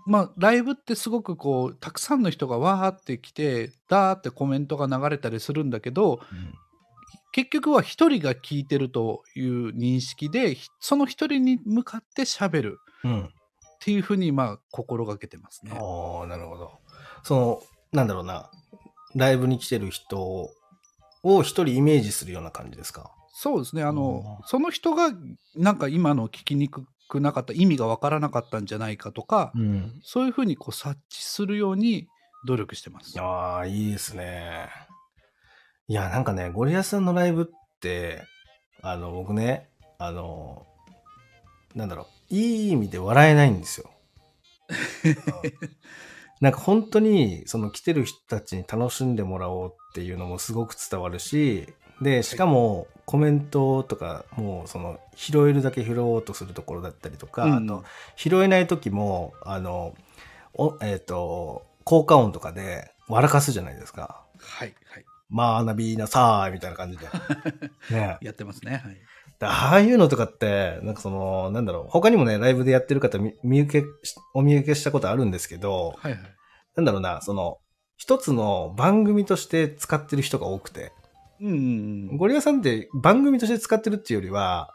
[0.05, 6.21] まあ、ライブってすごくこう、たくさんの人がわーって来て、ダーってコメントが流れたりするんだけど、
[7.33, 13.25] 結局は一人が聞いてるという認識で、ひその一人に向かって喋るうん。
[13.25, 13.29] っ
[13.85, 15.73] ていうふうに、まあ、心がけてますね。
[15.81, 16.71] おーなるほど。
[17.25, 18.49] その、なんだろうな、
[19.17, 20.21] ライブに来てる人
[21.25, 23.11] を一人イメージするような感じですか？
[23.35, 23.83] そうですね。
[23.83, 25.11] あのう、その人が、
[25.57, 30.01] なんか今の聞きにくくなかった、意味がわからなかったんじゃないかとか、ん。
[30.05, 32.07] そういうふうにこう察知するように
[32.47, 33.19] 努力してます。
[33.21, 34.69] ああ、いいですね。
[35.93, 38.23] いや、なんかね、ゴリアスさんのライブって、
[38.81, 40.65] あの、僕ね、あの、
[41.75, 43.91] なんだろう、いい意味で笑えないんですよ。
[46.41, 51.69] なんか本当に、その来てる人たちに楽しんでもらおうっていうのもすごく伝わるし、
[52.01, 57.85] で、しかもコメントとか、もうその拾えるだけ拾おうとするところだったりとか、うんあと
[58.17, 59.95] 拾えない時も、あの、
[60.55, 64.25] おえっ、と、効果音とかで笑かすじゃないですか。
[64.39, 65.05] はい、はい。
[65.33, 67.07] まあ、なびなさーいみたいな感じで。
[67.91, 68.83] ねやってますね。
[68.85, 68.95] はい。
[69.41, 76.21] でああいうのとかって、なんかその、なんだろう、他にもね、ライブでやってる方見見受けし、お見受けしたことあるんですけど、はい、はい。
[76.77, 77.59] なんだろうな、その、
[77.97, 80.93] 一つの番組として使ってる人が多くて、
[81.41, 81.59] うんうんう
[82.15, 82.17] ん。
[82.19, 84.71] ゴリラさんって番組として使ってるっていうよりは、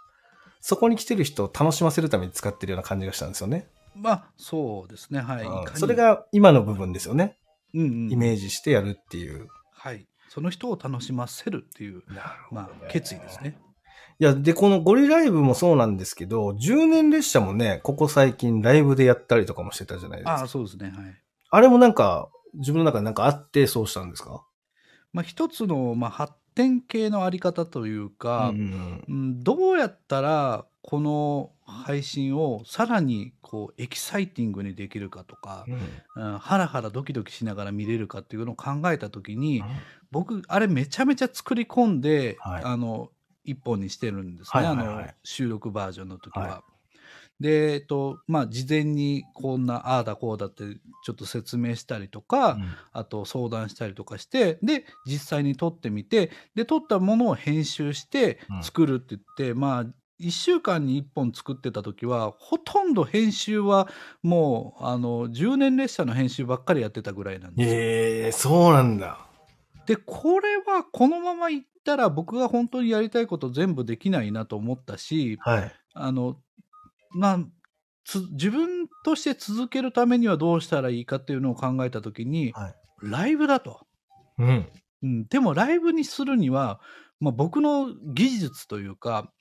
[0.59, 3.67] そこに来てる人を楽しませるために使ってるような感じがしたんですよね。
[3.95, 5.19] まあ、そうですね。
[5.19, 5.45] はい。
[5.45, 7.37] うんそれ、が今の部分ですよね。
[7.73, 9.47] うんうん、イメージしてやるっていう。
[9.73, 10.07] はい。
[10.29, 12.03] その人を楽しませるっていう、
[12.51, 13.57] まあ、決意ですね。
[14.19, 20.33] いや、で、このゴリライブもそうなんですけど、10年列車もね、ここ最近ライブでやったりとかもしてたじゃないですか。
[20.33, 20.89] ああ、そうですね。
[20.95, 21.15] はい。
[21.49, 24.43] あれもなんか、自分の中でなんかあってそうしたんですか？
[25.13, 35.65] まあ、一つの、まあ、発展系のあり方というか、うんうん、どうやったらこの配信をさらにこうエキサイティングにできるかとか、
[36.15, 39.65] うん、ハラハラドキドキしながら見れるかっていうのを考えた時に
[40.11, 42.63] 僕あれめちゃめちゃ作り込んで、はい。
[42.63, 43.09] あの
[43.43, 44.87] 一本にしてるんですね、はいはいはい。
[44.87, 46.47] あの収録バージョンの時は。
[46.47, 46.63] は
[47.41, 50.63] で、えっとまあ、事前にこんなああだこうだって
[51.03, 52.57] ちょっと説明したりとか、
[52.93, 58.63] あと相談したりとかして、で、実際に撮ってみて、で、撮ったものを編集してうん。
[58.63, 59.85] 作るって言って、まあ、
[60.19, 63.87] 1週間に1本作ってた時は、ほとんど編集は
[64.23, 67.75] もう、あの、10年列車の編集ばっかりやってたぐらいなんですよ。
[67.75, 69.19] ええそうなんだ。
[69.85, 75.71] で、これはこのままいったら僕が本当にやりたいこと全部できないなと思ったし、はい。
[75.93, 76.37] あの、
[77.11, 77.39] まあ、
[78.03, 83.81] つ自分として続けるためにはどうしたらいいかっていうのを考えた時に、はいライブだと。
[84.37, 84.67] うん。
[85.03, 86.79] うん、でもライブにするには、
[87.19, 89.31] まあ、僕の技術というか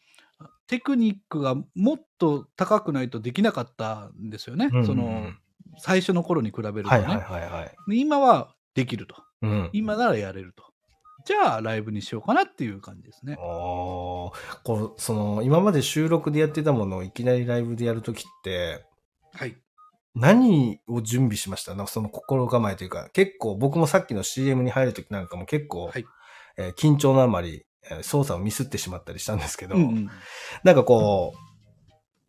[0.67, 4.87] テクニックがもっと高くないとできなかったんですよね、うんうんうん。
[4.87, 5.33] その
[5.79, 7.75] 最初の頃に比べるとね、はいはいはいはい。
[7.89, 9.17] で今はできると。
[9.43, 9.71] うん。
[9.73, 10.65] 今ならやれると。
[11.25, 13.37] じゃあライブにしようかなっていう感じですね。
[13.37, 14.33] こ
[14.65, 18.85] うその今まで収録でやってたものをいきなりライブでやるときって
[19.33, 19.57] はい。
[20.15, 21.75] 何を準備しました？
[21.75, 26.07] なんかその心構えというか結構僕もさっきの CM に入るときなんかも結構、はい。
[26.59, 27.66] えー緊張のあまりえー
[28.03, 30.11] 操作をミスってしまったりしたんですけど、うんうん。
[30.65, 31.39] なんかこう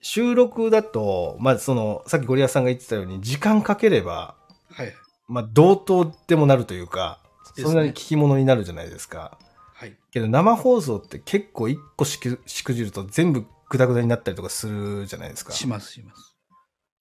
[0.02, 4.36] 収録だとまずそのさっきゴリアスさんが言ってたように時間かければ
[4.70, 4.93] はい。
[5.28, 7.20] まあ同等でもなるというか
[7.56, 9.38] そんなに聞き物になるじゃないですか。
[9.74, 9.98] はい。
[10.12, 15.52] けど生放送って結構一個しくしくじると全部グダグダになったりとかするじゃないですか。
[15.52, 16.36] しますします。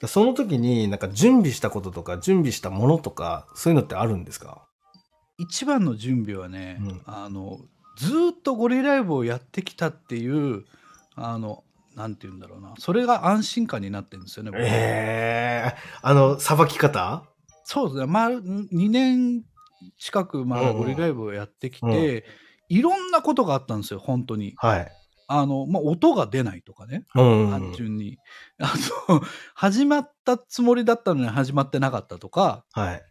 [0.00, 4.66] だその時になんか準備したこととか準備したものとかそういうのってあるんですか？
[5.38, 7.02] 一番の準備はね、うん。
[7.06, 7.60] あの
[7.96, 10.64] ずーっとゴリライブをやってきたっていう
[11.14, 11.64] あの
[11.96, 14.50] なんて言うんだろうなそれが安心感になってるんですよね。
[14.50, 17.24] 僕ええあの、さばき方？
[17.64, 19.42] そうですね、まあ、2年
[19.98, 22.24] 近く、まあ、うんうんゴリライブをやってきて、
[22.68, 24.54] いろんなことがあったんですよ、本当に。
[24.56, 24.92] はい。
[25.28, 27.50] あの、まあ、音が出ないとかね、うん。
[27.50, 28.18] 単純に。
[28.60, 28.72] あ
[29.08, 29.20] の、
[29.54, 33.02] 始まったつもりだったのに始まってなかったとか、はい。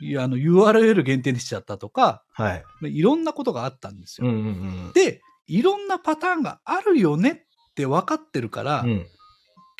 [0.00, 2.64] いやあの URL 限定にしちゃったとか、はい。
[2.80, 4.28] まあいろんなことがあったんですよ。
[4.28, 4.48] うんうんう
[4.90, 4.92] ん。
[4.92, 9.06] で、いろんなパターンがあるよねって分かってるから、うん。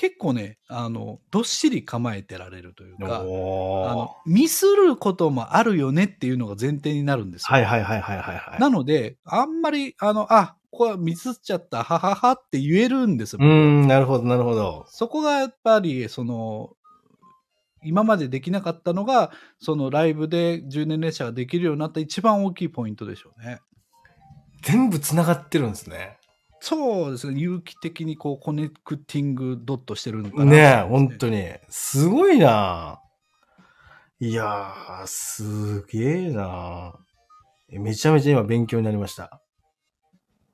[0.00, 7.48] 結構ね、あの、どっしり構えてられるというか、あの、ミスることもあるよねっていうのが前提になるんですよ。
[7.50, 8.60] はいはいはいはいはいはい。
[8.60, 13.40] なので、あんまり、あの、あ、これはミスっちゃった、はははって言えるんですよ。
[13.42, 14.86] うーん、なるほどなるほど。
[14.88, 16.70] そこがやっぱり、その、
[17.82, 23.60] 今までできなかったのが、そのライブで10年列車ができるようになった一番大きいポイントでしょうね。
[24.62, 26.18] 全部繋がってるんですね。
[26.60, 27.40] そうですね。
[27.40, 31.48] 有機的にこう、コネクティングドットしてるのかな、ねえ、本当に。
[31.70, 33.00] すごいな
[34.18, 36.92] いやー、すげえな
[37.70, 39.40] めちゃめちゃ今勉強になりました。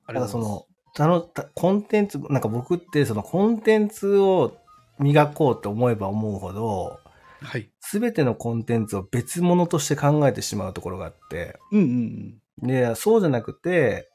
[0.05, 4.55] あただそりがとうございますの、たの、たコンテンツ、なんか僕ってそのコンテンツを
[4.99, 6.99] 磨こうって思えば思うほど、
[7.41, 7.69] はい。
[7.79, 12.67] すべてのコンテンツを別物として考えてしまうところがあって、うんうんうん。
[12.67, 14.09] で、そうじゃなくて、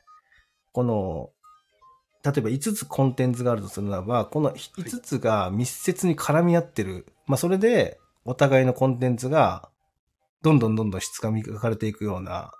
[0.72, 1.30] この、
[2.24, 7.06] 例えば5つコンテンツがあるとするならば、この5つが密接に絡み合ってる。
[7.26, 9.68] まあそれで、お互いのコンテンツが、
[10.42, 12.52] どんどんどんどん質が磨かれていくような、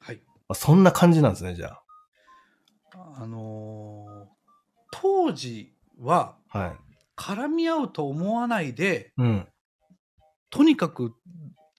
[0.00, 0.16] はい。
[0.48, 1.78] まあ、そんな感じなんですね、じゃ
[3.16, 4.34] あのー
[4.96, 6.58] 当時はあ。
[6.58, 6.76] はい。
[7.16, 9.48] 絡み合うと思わないで、うん。
[10.54, 11.12] とにかく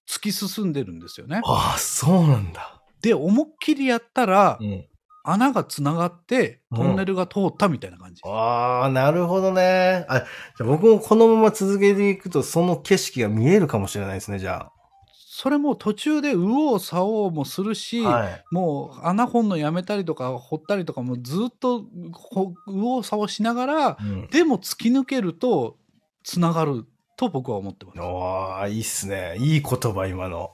[0.10, 1.42] 突き進んでるんですよね。
[1.46, 2.82] ああ、そうなんだ。
[3.02, 4.86] で、思いっきりやったら、うん。
[5.28, 8.22] 穴がつながって、トンネルが通ったみたいな感じ。
[8.26, 10.06] ああ、なるほどね。
[10.08, 10.28] あ、じゃ
[10.62, 14.70] あ僕もこのまま続けていくと、その景色が見えるかもしれないですね、じゃ
[15.12, 18.10] それも途中で右往左往もするし、あ。
[18.10, 18.44] はい。
[18.52, 24.28] もう穴掘んのやめたりとか掘ったりとかもずっと右往左往しながら、うん。
[24.28, 25.78] でも突き抜けると
[26.24, 26.86] つながる
[27.18, 28.00] と僕は思ってます。
[28.00, 29.36] おー、いいっすね。
[29.40, 30.52] いい言葉、今の。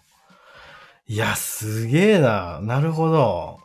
[1.07, 2.59] いや、すげえな。
[2.61, 3.59] なるほど。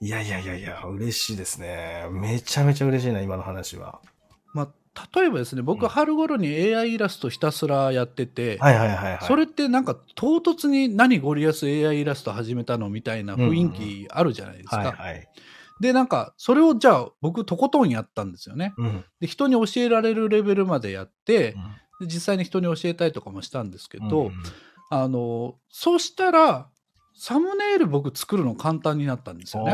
[0.00, 2.06] いやいやいやいや、嬉しいですね。
[2.10, 4.00] めちゃめちゃ嬉しいな、今の話は。
[4.52, 8.58] まあ、例えばですね、僕、うん春頃に AI イラストひたすらやってて。
[9.26, 14.96] それってなんか唐突に何ゴリアス AI イラスト始めたのみたいな雰囲気あるじゃないですか。
[15.80, 18.74] で、なんか、それをじゃあ僕とことんやったんですよね。
[18.76, 19.04] うん。
[19.20, 21.58] で、人に教えられるレベルまでやってう、
[22.04, 24.32] んで実際に人に教えたりとかもしたんですけど、うん
[24.90, 26.68] あの、そうしたら、
[27.14, 29.72] サムネイル僕作るの簡単になったんですよね。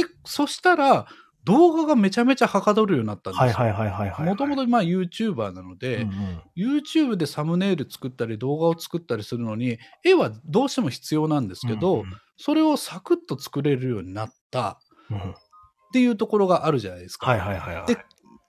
[0.00, 1.06] で、そしたら、
[1.44, 3.52] 動画がめちゃめちゃはかどるようになったんですよ。
[3.52, 4.26] はいはいはいはいはい。
[4.26, 6.42] もともとまあ YouTuber なので、うんうん、
[6.78, 12.04] YouTube でサムネイル作ったり動画を作ったりするのに、絵はどうしても必要なんですけど、うん
[12.36, 14.74] それをサクッと作れるようになったうんうん
[15.12, 17.30] っていうところがあるじゃないですか。
[17.30, 17.86] はいはいはいはい。
[17.86, 17.98] で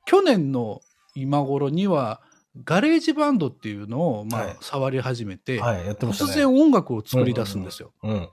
[0.05, 0.81] 去年の
[1.15, 2.21] 今頃には、
[2.63, 5.61] GarageBand っていうのをまあはい触り始めて。
[5.61, 7.91] 突然音楽を作り出すんですよ。
[8.03, 8.29] うん。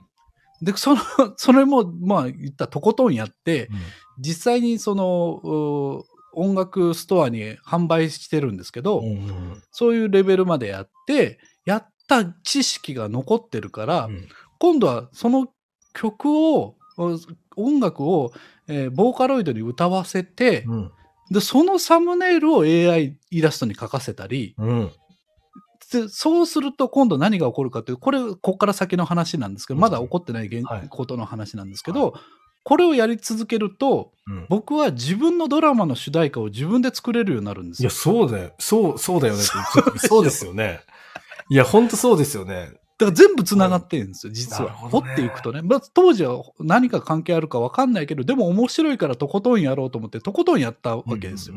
[0.61, 1.01] で、その、
[1.35, 3.75] それも、まあ言ったらとことんやって、うん
[4.19, 6.05] 実際にその、う
[6.35, 14.27] 音楽ストアに販売してるんですけど、うんうんそういうレベルまでやって、やった知識が残ってるから、うん
[14.59, 15.47] 今度はその
[15.93, 18.31] 曲を、う音楽を、
[18.67, 20.91] えーボーカロイドに歌わせて、うん
[21.31, 24.91] で、そのサムネイルを AI イラストに書かせたり、うん。
[25.91, 32.13] でそうすると今度何が起こるかという、これ、ここから先の話なんですけど、まだ起こってない現はいことの話なんですけど、
[32.63, 37.97] これをやり続けると、うん僕は自分のドラマの主題歌を自分で作れるようになるんですよいや、。
[37.97, 38.53] そうだよ。
[38.59, 39.41] そう、そうだよね
[39.97, 40.81] そうですよね。
[41.49, 42.71] いや、ほんとそうですよね。
[43.05, 44.71] だから全部繋がってるんですよ、実は。
[44.71, 45.61] ねっていくとね。
[45.61, 51.55] まあ、当時は何か関係あるか分かんないけど、でも面白いからとことんやろうと思って、とことんやったわけですよ。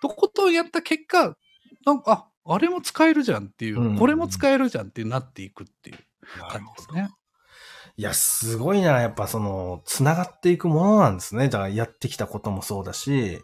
[0.00, 1.36] とことんやった結果、
[1.84, 5.96] なんか、あ、あれも使えるじゃんっていう、うんうんうんこれも使えるじゃんってなっていくっていう
[6.50, 7.10] 感じですね。
[7.96, 9.00] いや、すごいな。
[9.00, 11.48] やっぱその、繋がっていくものなんですね。
[11.48, 13.42] だからやってきたこともそうだし、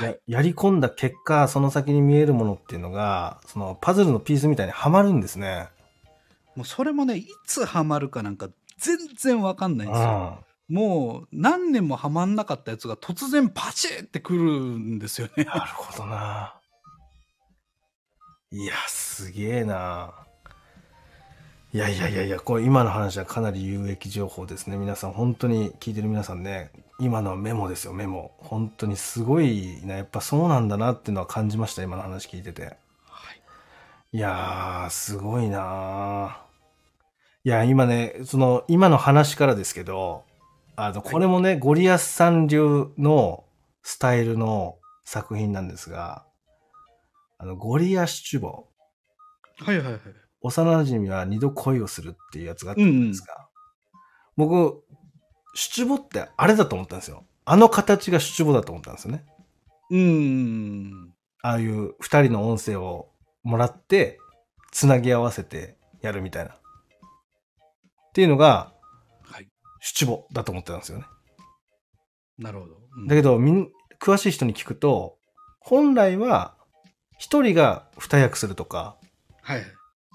[0.00, 5.68] ややり込んだ結果、その先に見えるものっていうのが、そのパズルのピースみたいにはまるんですね。
[6.56, 8.48] もうそれもね、いつハマるかなんか
[8.78, 10.36] 全然分かんないんですよ。
[10.38, 15.44] うんもう何年もハマんなかったやつが突然パチッってくるんですよね。
[15.44, 16.54] なるほどな。
[18.50, 20.14] いや、すげえな。
[21.74, 24.78] いやいやいやいや、これ今の話はかなり有益情報ですね。
[24.78, 28.32] 皆さん、本当に聞いてる皆さんね、今のはメモですよ、メモ。
[28.38, 32.76] 本当にすごいな、やっぱそうなんだなっていうのは感じました、今の話聞いてて。
[34.14, 40.24] いやー、すごいなーいや、今ね、その、今の話からですけど、
[40.76, 43.44] あの、これもね、ゴリアスさん流の
[43.82, 46.26] スタイルの作品なんですが、
[47.38, 48.66] あの、ゴリアシチュボ。
[49.60, 50.00] はいはいはい。
[50.42, 53.48] 幼馴染は二度恋をするっていうやつがあったんですが、
[54.36, 54.84] 僕、
[55.54, 57.24] シチュボってあれだと思ったんですよ。
[57.46, 59.24] あの形がシチュボだと思ったんですよね。
[59.90, 61.14] うーん。
[61.42, 63.11] ああいう二人の音声を
[63.42, 64.18] もらって、
[64.70, 66.52] つなぎ合わせてやるみたいな。
[66.52, 66.56] っ
[68.14, 68.72] ていうのが、
[69.22, 69.48] はい。
[69.80, 71.04] シチュボだと思ってたんですよね。
[72.38, 72.76] なるほど。
[72.96, 73.70] うんだけど、みん、
[74.00, 75.16] 詳しい人に聞くと、
[75.60, 76.56] 本来は、
[77.18, 78.96] 一人が二役するとか、
[79.42, 79.62] はい。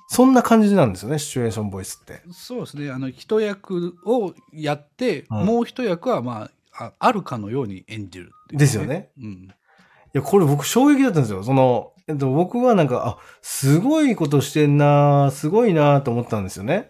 [0.10, 2.22] そんな感じなんですよね、シチュエーションボイスって。
[2.32, 2.92] そうですね。
[2.92, 9.10] あの、一役をやって、うんもう一役は、まあ、ああるかのように演じるっていうですよね。
[9.18, 9.32] うん。
[9.34, 9.50] い
[10.14, 11.44] や、これ僕衝撃だったんですよ。
[11.44, 16.90] その、えっと、僕はなんか、あ、すごいことしてんなすごいなと思ったんですよね。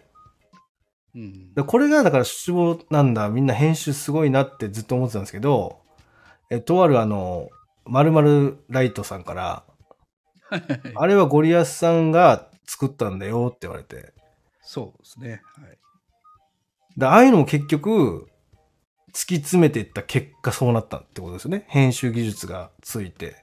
[1.14, 1.54] うん。
[1.54, 5.80] でこれがだから出張なんだ、みんな編集すごいなってずっと思ってたんですけど、
[6.50, 7.48] え、とあるあの、
[7.84, 9.64] まるライトさんから、
[10.94, 14.12] あれはゴリアスさんが作ったんだよって言われて。
[14.62, 15.42] そうですね。
[15.56, 15.78] はい。
[16.96, 18.28] で、ああいうのも結局、
[19.12, 21.64] 突き詰めていった結果そうなったってことですよね。
[21.68, 23.42] 編集技術がついて。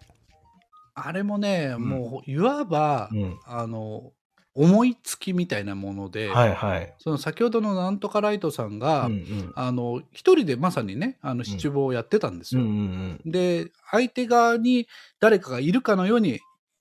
[0.95, 3.39] あれもね、うんもう、いわば、うん。
[3.45, 4.13] あの、
[4.55, 6.95] 思いつきみたいなもので、はいはい。
[6.97, 9.53] その先ほどのなんとかライトさんが、うんうん。
[9.55, 12.71] あの、一人でまさにね、あの、七五をやってたんですうんうよ。
[12.71, 14.87] んで、相手側に
[15.19, 16.39] 誰かがいるかのように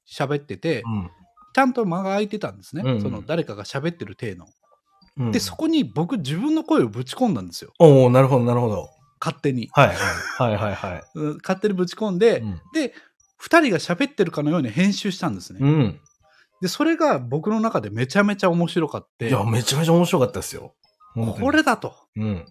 [0.08, 1.10] 喋ってて、うん。
[1.52, 2.82] ちゃんと間が空いてたんですね。
[2.84, 4.46] うんうんその誰かが喋ってる体の。
[5.16, 5.32] うん。
[5.32, 7.72] で、そこに僕自分の声をぶち込んだんですよ。
[7.80, 8.88] おおなるほど、なるほど。
[9.20, 9.68] 勝手に。
[9.72, 9.96] はいはい。
[9.96, 11.02] はいはいはい。
[11.16, 12.94] うん勝手にぶち込んで、うんで、
[13.44, 15.58] 二人が喋ってるかのように編集したんですね。
[15.60, 16.00] うん。
[16.62, 20.72] で、それが僕の中でめちゃめちゃ面白かって、いや、めちゃめちゃ面白かったですよ。
[21.14, 21.94] これだと。
[22.16, 22.46] うん。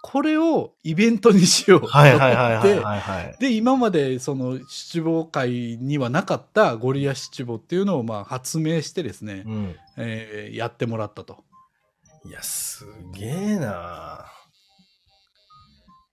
[0.00, 3.40] これをイベントにしようと思って。
[3.40, 9.76] で、今までその七五会にはなかったゴリア七五っていうのをまあ発明してですね、うん。
[9.98, 11.44] えーやってもらったと。
[12.24, 14.24] いや、すげえな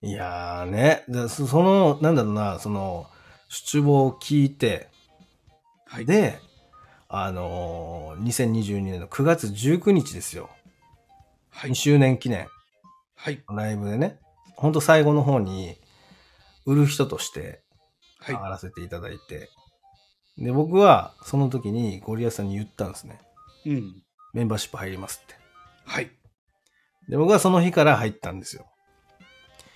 [0.01, 1.05] いやーね。
[1.29, 3.07] その、なんだろうな、その、
[3.47, 4.89] 出望を聞いて、
[5.85, 6.05] はい。
[6.05, 6.39] で、
[7.07, 10.49] あのー、2022年の9月19日ですよ。
[11.53, 11.75] 2はい。
[11.75, 12.47] 周年記念
[13.15, 13.43] はい。
[13.49, 14.19] ライブでね、
[14.55, 15.77] ほんと最後の方に、
[16.65, 17.61] 売る人として
[18.19, 18.35] はい。
[18.35, 19.49] らせていただいて、
[20.37, 23.19] で、僕はその時にゴリアスさんに言ったんですね。
[23.65, 24.03] うん。
[24.33, 25.35] メンバーシップ入りますって。
[25.85, 26.11] はい。
[27.07, 28.65] で、僕はその日から入ったんですよ。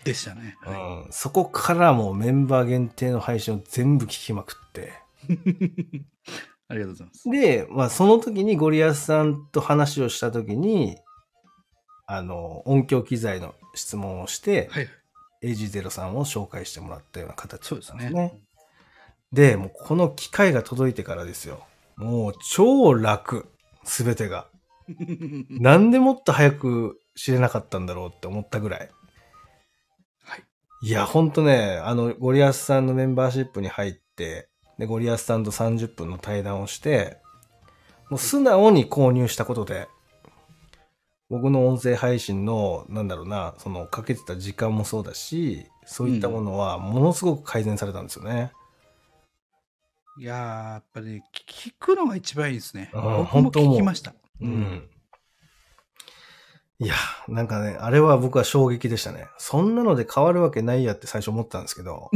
[0.04, 0.58] でしたね。
[0.62, 4.94] はうん、そこからもうメンバー限定の配信を全部聞きまくって。
[5.30, 5.34] い。
[6.70, 7.30] ありがとうございます。
[7.30, 10.98] で、まあその時にゴリアスさんと話をした時に、
[12.06, 14.88] あの、音響機材の質問をして、はい。
[15.42, 18.42] AG0 さんを紹介してもらったような形ですなんね。
[19.32, 21.64] で、もうこの機会が届いてからですよ。
[21.96, 23.48] もう超楽。
[23.84, 24.48] すべてが。
[25.50, 28.90] なんでもっと早く知れなかったんだろうって思ったぐらい。
[30.82, 30.88] はい。
[30.88, 37.18] いや、ほんとね、あの、ゴリアスさんのメンバーシップに入って、で、ゴリアスさんと30分の対談をして、
[38.10, 39.88] もう素直に購入したことで、
[41.30, 48.52] 僕の音声配信の、なんだろうな、その、かけてた時間もそうだし、そういったものは、ものすごく改善されたんですよね。
[50.20, 52.90] いやー、やっぱりね、聞くのが一番いいですね。
[52.94, 54.16] うん僕も聞きました。
[54.42, 54.90] うん。
[56.82, 56.96] いや、
[57.28, 59.28] なんかね、あれは僕は衝撃でしたね。
[59.38, 62.10] そんなので変わるわけないやって最初思ったんですけど、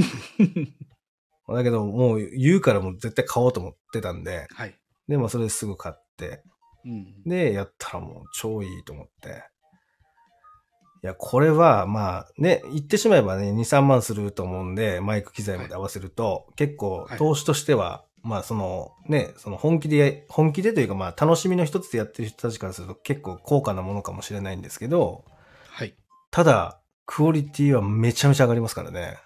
[1.50, 4.80] だけどもう言うからもう絶対買おうと思ってたんで、はい。
[5.10, 6.44] で、まあそれですぐ買って、
[6.86, 7.24] うん。
[7.26, 9.44] で、やったらもう超いいと思って。
[11.04, 25.26] いや、これは、まあね、言ってしまえばね、2、3万すると思うんで、マイク機材まで合わせると、結構はい投資としては、まあそのね、その本気で、本気でというかまあ楽しみの一つでやってる人たちからすると結構高価なものかもしれないんですけど、
[25.70, 25.94] はい。
[26.32, 29.18] ただ、クオリティはめちゃめちゃ上がりますからね。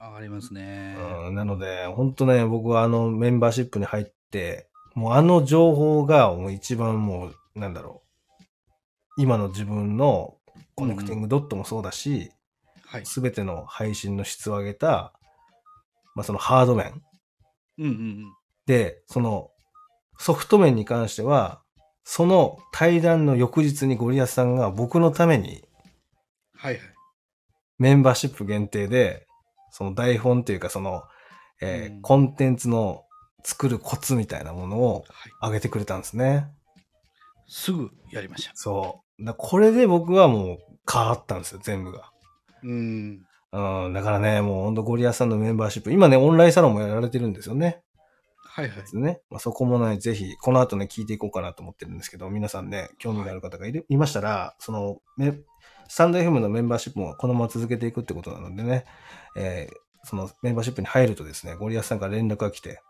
[0.00, 0.96] 上がりますね。
[1.26, 8.02] うん、なので、本当ね、僕はあのメンバーシップに入って、もうあの情報がもう一番もう、なんだろ
[8.40, 8.44] う。
[9.16, 10.36] 今の自分の
[10.74, 12.30] コネクティングドットもそうだし、
[12.86, 13.06] はい。
[13.06, 15.12] すべ、ての配信の質を上げた、
[16.14, 17.02] まあそのハード面。
[17.78, 18.32] うんうんうん。
[18.66, 19.50] で、その
[20.18, 21.62] ソフト面に関しては、
[22.04, 25.64] その対談の翌日にゴリアスさんが僕のために
[26.56, 26.82] はいはい。
[27.78, 29.26] メンバーシップ限定で、
[29.70, 31.02] その台本っていうかその、
[31.60, 33.04] えーうんコンテンツの
[33.44, 36.46] 作るコツみたいなものをはい、あげてくれたんですね。
[37.46, 38.52] すぐやりました。
[38.54, 39.24] そう。
[39.24, 40.58] だこれで僕はもう
[40.90, 42.10] 変わったんですよ、全部が。
[42.62, 43.22] うん。
[43.52, 47.83] うん、だからね、もうほんとゴリアスさんのメンバーシップ、今ね、オンラインサロンもやられてるんですよね。
[48.54, 48.76] はいはい。
[48.76, 49.20] ですね。
[49.30, 55.32] まあ、そこもね、ぜひ、この後ね、聞いていこうかなと思ってるんですけど、皆さんね、興味がある方がいる、いましたら、その、め
[55.88, 58.84] スタンド FM のメンバーシップもこのまま続けていくってことなのでね、
[59.36, 62.80] えーそのメンバーシップに入るとですね、ゴリアスさんから連絡が来て、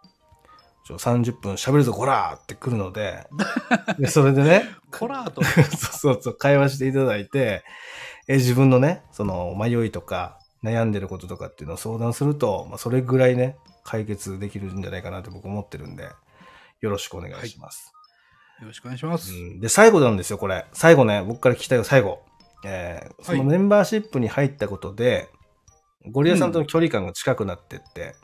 [0.85, 3.27] ちょ30分喋るぞ、こらーって来るので、
[3.99, 5.43] でそれでね、コラーと？
[5.47, 7.63] そうそうそう、会話していただいて、
[8.29, 16.09] え自分のね、その迷いとか悩んでることとかっていうのを相談すると、まあ、それぐらいね、解決できるんじゃないかなと僕思ってるんで、
[16.81, 17.93] よろしくお願いします。
[18.61, 19.33] よろしくお願いします。
[19.33, 20.67] うん、で、最後なんですよ、これ。
[20.73, 22.23] 最後ね、僕から聞きたいよ、最後。
[22.65, 25.29] えーそのメンバーシップに入ったことで、
[26.11, 28.15] ゴリアさんとの距離感が近くなってって、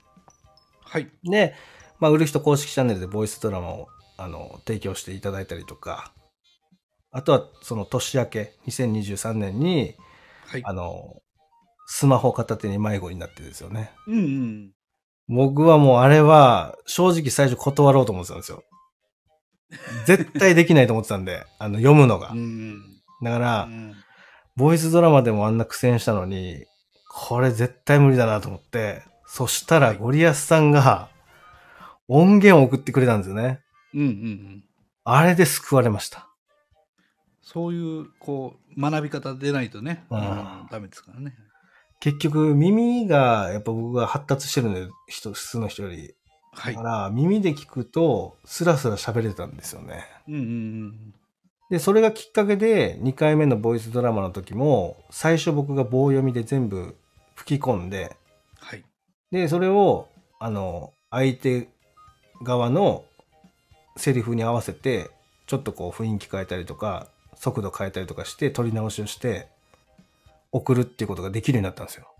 [0.82, 1.08] はい。
[1.24, 1.54] で、
[1.98, 6.12] まあ、売る人公式チャンネルでボイスドラマをあの提供していただいたりとか、
[7.12, 9.94] あとはその年明け、2023年に、
[10.46, 10.62] はい。
[10.64, 11.22] あの、
[11.86, 13.92] スマホ片手に迷子になってですよね。
[14.06, 14.72] うんうん。
[15.30, 18.64] 僕はもうあれは、正直最初断ろうと思ってたんですよ。
[20.04, 22.34] 絶対できないと思ってたんで、 あの、読むのがう。
[22.34, 22.80] ん。
[23.22, 23.94] だから、うん
[24.56, 26.66] ボイスドラマでもあんな苦戦したのに、
[27.08, 31.08] これ絶対無理だなと思って、そしたらゴリアスさんが
[32.08, 33.60] 音源を送ってくれたんですよね。
[33.94, 34.64] うんうんうん。
[35.04, 36.28] あれで救われました。
[37.40, 41.34] そういう、こう、学び方でないとね、うんダメですからね。
[42.00, 46.14] 結局耳がやっぱ僕が発達してるんで、人、普通の人より。
[46.52, 46.88] はいだか。
[46.88, 50.04] ら耳で聞くとスラスラ喋れたんですよね。
[50.26, 51.14] うんうんうん。
[51.70, 56.96] で、それがきっかけで2回目のボイスドラマの時も、最初僕が棒読みで全部
[57.36, 58.16] 吹き込んで、
[58.58, 58.84] はい。
[59.30, 60.08] で、それを、
[60.40, 61.68] あの、相手
[62.42, 63.04] 側の
[63.96, 65.10] セリフに合わせて、
[65.46, 69.48] ちょっとこう雰囲気変えたりとか、速度変えたりとかして、撮り直しをして、
[70.52, 72.12] 送るっていうことができるようになったんですよ。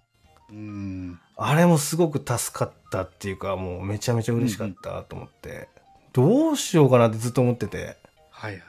[0.50, 1.20] うん。
[1.36, 5.68] あれもすごく助かったっていうか、もうめちゃめちゃ嬉しかったと思って、
[6.12, 7.96] どうしようかなってずっと思ってて、
[8.30, 8.62] はいはい。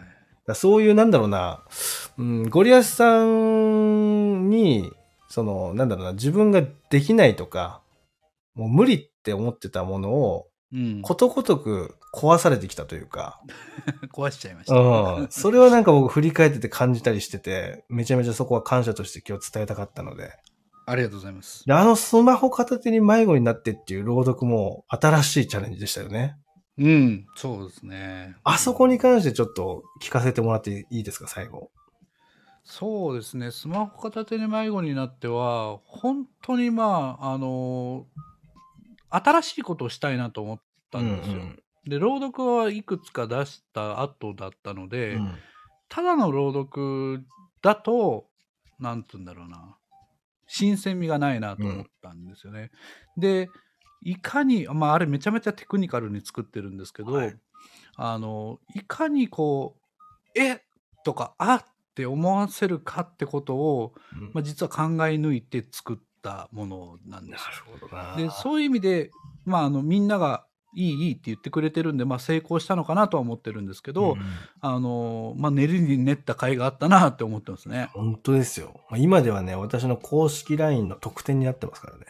[0.47, 1.63] だそういう、なんだろうな、
[2.17, 4.91] うん、ゴリアスさんに、
[5.29, 7.81] その、なんだろうな、自分ができないとか、
[8.53, 11.01] もう無理って思ってたものを、うん。
[11.01, 13.41] ことごとく壊されてきたというか、
[14.13, 14.75] 壊しちゃいました。
[14.75, 20.31] うん、それはなんか僕振り返ってて感じたりしてて、めちゃめちゃそこは感謝として今日伝えたかったので。
[20.85, 21.63] ありがとうございます。
[21.65, 26.37] であのスマホ片手に迷子になってっていう朗読も新しいチャレンジでしたよね。
[26.77, 27.27] うん。
[27.35, 28.35] そうですね。
[28.43, 31.71] あそこに関してちょっと聞かせてもらっていいですか、最後。
[32.63, 33.51] そうですね。
[33.51, 38.05] スマホ片手に迷子になっては、本当にまあ、あの、
[39.09, 41.41] 新しいことをしたいなと思ったんですよ。
[41.85, 45.35] で、朗読はいくつか出した後だったので、うん
[45.93, 47.25] ただの朗読
[47.61, 48.29] だと、
[48.79, 49.75] なんつうんだろうな、
[50.47, 52.71] 新鮮味がないなと思ったんですよね。
[53.17, 53.49] で、
[54.01, 57.37] いかに、まあ、あれめちゃめちゃテクニカルに作ってるんですけど、はい
[57.95, 59.75] あの、いかにこ
[60.33, 60.61] う、え
[61.03, 67.73] とか、あって思わせるかってことを、うんまあ、実は考え抜いて作ったものなんですよ。
[67.73, 68.15] なるほどな。
[68.15, 69.11] でそういう意味で、
[69.43, 74.21] まあ、あのみんながいいいいって言ってくれてるんで、まあ、成功したのかなとは思ってるんですけど、うん
[74.61, 77.89] あのまあ、練りに練った甲斐があったなって思ってますね。
[77.93, 78.79] 本当ですよ。
[78.89, 82.05] まあ今ではね、私の公式 LINE の特典になってますからね。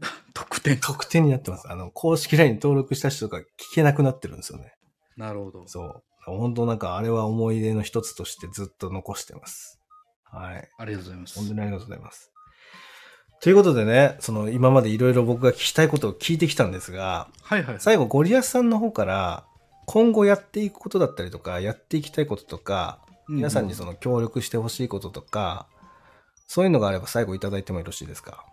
[0.34, 0.78] 得点。
[0.78, 1.70] 特典になってます。
[1.70, 3.44] あの、公式 LINE 登録した人が聞
[3.74, 4.74] けなくなってるんですよね。
[5.16, 5.66] なるほど。
[5.66, 6.02] そう。
[6.26, 9.80] 本当なんかあれは思い出の一つとしてずっと残してます。
[10.24, 10.68] はい。
[10.78, 11.54] ありがとうございます本当。
[11.54, 12.32] にありがとうございます。
[13.40, 17.76] ということでね、その今までいろいろ僕が聞きたいことを聞いてきたんですが、はいはい。
[17.78, 19.44] 最後ゴリアスさんの方から
[19.84, 25.66] 今後やっていくことだったりとか、やっていきたいこととか、皆さんにその、の協力してほしいこととか、
[26.48, 28.46] そういうのがあれば最後いただいてもよろしいですか？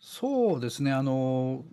[0.00, 1.64] そうですね、あの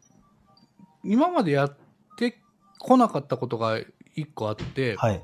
[1.03, 1.77] 今までやっ
[2.17, 2.41] て
[2.79, 3.79] こなかったことが
[4.15, 5.21] 一個あって、はい。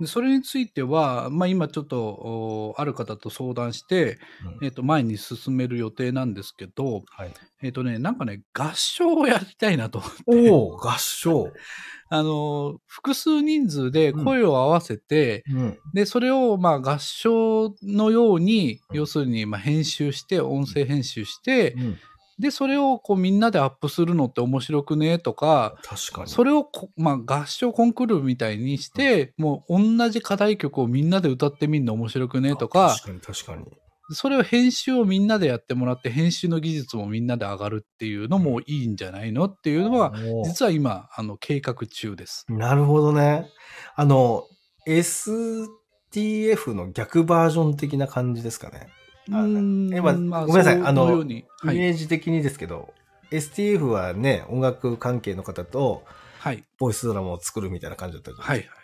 [0.00, 4.18] でそれについては、まあ、今ちょっとおある方と相談して、
[4.60, 7.34] うんえっと前に進める予定なんですけど、はい。
[7.62, 10.12] えっとね、なんかね、合唱をやりたいなと思っ
[10.44, 10.50] て。
[10.50, 11.52] おお合唱。
[12.12, 15.78] あの、複数人数で声を合わせて、うん。
[15.94, 21.98] で、それをまあ合唱のように、うん要するにまあ編集して、音声編集して、うん
[22.40, 26.30] で、それをこうみんなでアップするのって面白くねとか、確かに。
[26.30, 33.64] それをこ、まあ、合唱コンクールみたいにして、もう同じ課題曲をみんなで歌ってみるの面白くねとか、確かに確かに。
[34.12, 40.12] それを編集をみんなでやってもらって、編集の技術もみんなで上がるっていうのもいいんじゃないのっていうのは、
[40.44, 42.44] 実は今、あの、計画中です。
[42.48, 43.48] なるほどね。
[43.94, 44.46] あの、
[44.88, 48.88] STF の逆バージョン的な感じですかね。
[49.32, 51.76] あうん今まごめんなさいそあのイはい。
[51.76, 52.92] メージ的にですけど、
[53.30, 56.04] STF はね、音楽関係の方と、
[56.38, 56.64] はい。
[56.78, 58.80] ボイスドラマを作るみたいな感じだったじゃなはいいですか。。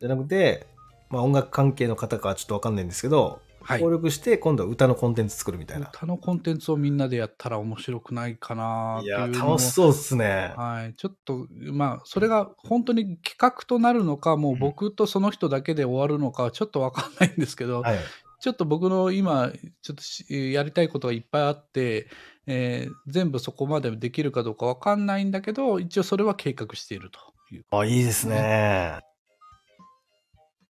[0.00, 0.66] じゃなくて、
[1.10, 3.90] まあ音楽関係の方かはちょっとわかんないんですけど、はい協。
[3.90, 5.90] 力して今度は歌のコンテンツ作るみたいな。
[5.92, 10.54] 歌のコンテンツをみんなでやったら面白くないかなっていや、いうのを楽しそうっすね。
[10.56, 10.94] はい。
[10.94, 17.98] ちょっと、まあ、それが本当に企画となるのか、もう僕とその人だけで終わるのかはちょっとわかんないんですけど、はい。
[18.40, 22.08] ちょっと僕の今、ちょっとしやりたいことがいっぱいあって、
[22.46, 27.18] えー全部そこまでできるかどうかわかんないんだけど、一応それは計画していると
[27.54, 27.64] いう。
[27.70, 29.00] あ、いいですね。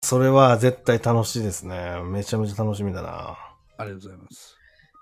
[0.03, 2.01] それは絶対楽しいですね。
[2.03, 3.37] めちゃめちゃ楽しみだな。
[3.77, 4.57] ありがとうございます。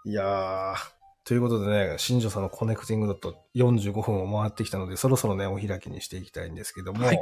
[0.05, 0.99] いやー。
[1.30, 7.20] ということでね、新庄さんのコネクティングドット45分を回ってきたので、そろそろね、お開きにしていきたいんですけども、はい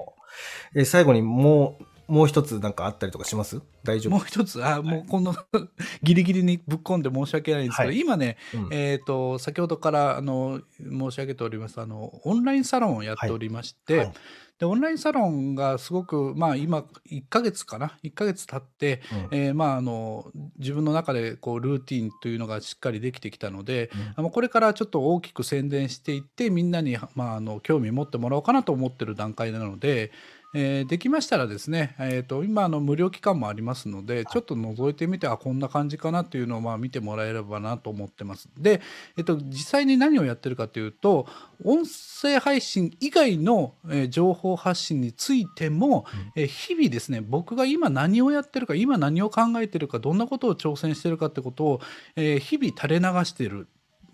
[0.75, 3.61] え最後にもう、もう一つなんかあったりとかします？
[3.83, 4.13] 大丈夫？
[4.13, 5.35] もう一つ、あ、もうこの
[6.03, 7.99] ギリギリにぶっ込んで申し訳ないんですけど、はい。
[7.99, 8.67] 今ね、うん。
[8.71, 14.13] えっ、と、先ほどから、あの、申し上げております、あの、オンラインサロンをやっておりまして、はい。
[14.59, 19.01] で、オンラインサロンがすごく、まあ今、1ヶ月かな ?1 ヶ月経って、
[19.31, 19.37] うん。
[19.37, 24.13] えーまああの、自分の中でこう、ルーティンというのがしっかりできてきたので、うん。
[24.15, 30.11] あのこれからちょっと大きく宣伝していって、みんなに、まあ、あの興味持ってもらおうかなと思ってる段階なので、
[30.53, 38.49] えーできましたらですね、えー、と今あの無料期間もありますので、ちょっと覗いてみて、あこんな感じかなっていうのをまあ見てもらえればなと思ってます。
[38.57, 38.81] で、
[39.17, 41.27] えっと実際に何をやってるかというと、
[41.63, 51.81] 音声配信以外の、えー情報発信についても、えー日々ですね、僕が今何をやってるか、今何を考えてるか、どんなことを挑戦してるかってことを、
[52.15, 53.67] えー日々垂れ流してる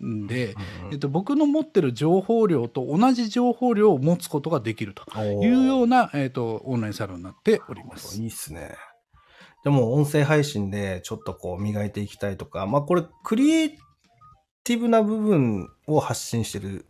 [0.04, 0.54] んで、
[0.92, 8.20] えっと、僕の持ってる情報量と同じ情報量を持つことができるというような、えっと、オンラインサロンになっております。
[8.20, 8.76] いいっすね。
[9.64, 13.70] でも、音声配信でちょっとこう磨いていきたいとか、まあこれ、クリエイ
[14.62, 16.86] ティブな部分を発信してる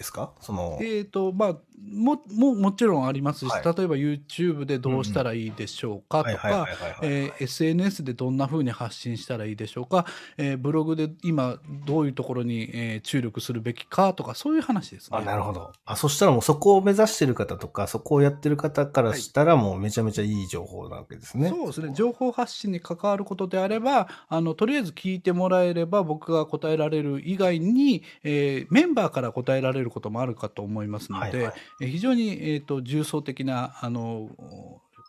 [0.00, 0.32] ですか？
[0.40, 10.06] その、えっ、と、まあ、も、も、もちろんありますし、はい例えば YouTube でどうしたらいいでしょうかとか、はいはいはいはいはいえー SNS でどんな風に発信したらいいでしょうか、
[10.38, 15.18] えーブログで今どういうところに、えー注力するべきかとか、そういう話ですね。
[15.18, 15.72] あ、なるほど。
[15.84, 21.48] あ、そしたらもうそこを目指してる方とか、そこをやってる方からしたらもうめちゃめちゃいい情報なわけですね。
[21.50, 34.28] そうですね情報発信に関わることであればあのとりあえず聞いてもらえれば僕が答えられる以外に、えーメンバーから答えられることもあるかと思いますので、はいはいえー非常に、えー、と重層的なあの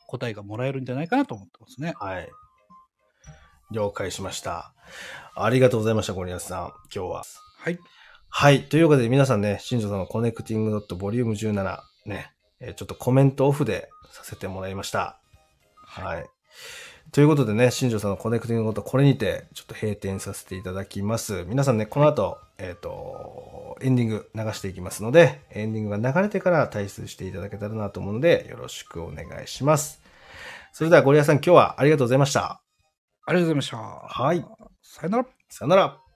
[0.08, 1.94] 答えがもらえるんじゃないかなと思ってますね。
[1.98, 2.30] はい。
[3.72, 4.74] 了解しました。
[5.36, 6.68] ありがとうございました、ゴリアスさん。
[6.94, 7.24] 今日は。
[7.58, 7.80] はい、
[8.30, 8.64] はい。
[8.68, 15.20] ということで、皆さんね、新城さんのコネクティングドットボリューム17ね、えーちょっとコメントオフでさせてもらいました。
[15.76, 16.26] はい。
[17.12, 21.44] ということでね、新城さんのコネクティングドットこれにて、ちょっと閉店させていただきます。
[21.46, 30.02] 皆さんね、この後、えっ、と、エンディング流していきますので、エンディングが流れてから退出していただけたらなと思うので、よろしくお願いします。
[30.72, 32.62] それでは、ゴリアスさん、今日はありがとうございました。
[33.26, 33.78] ありがとうございました。
[33.78, 34.46] はい。
[34.82, 35.26] さよなら。
[35.50, 36.11] さよなら。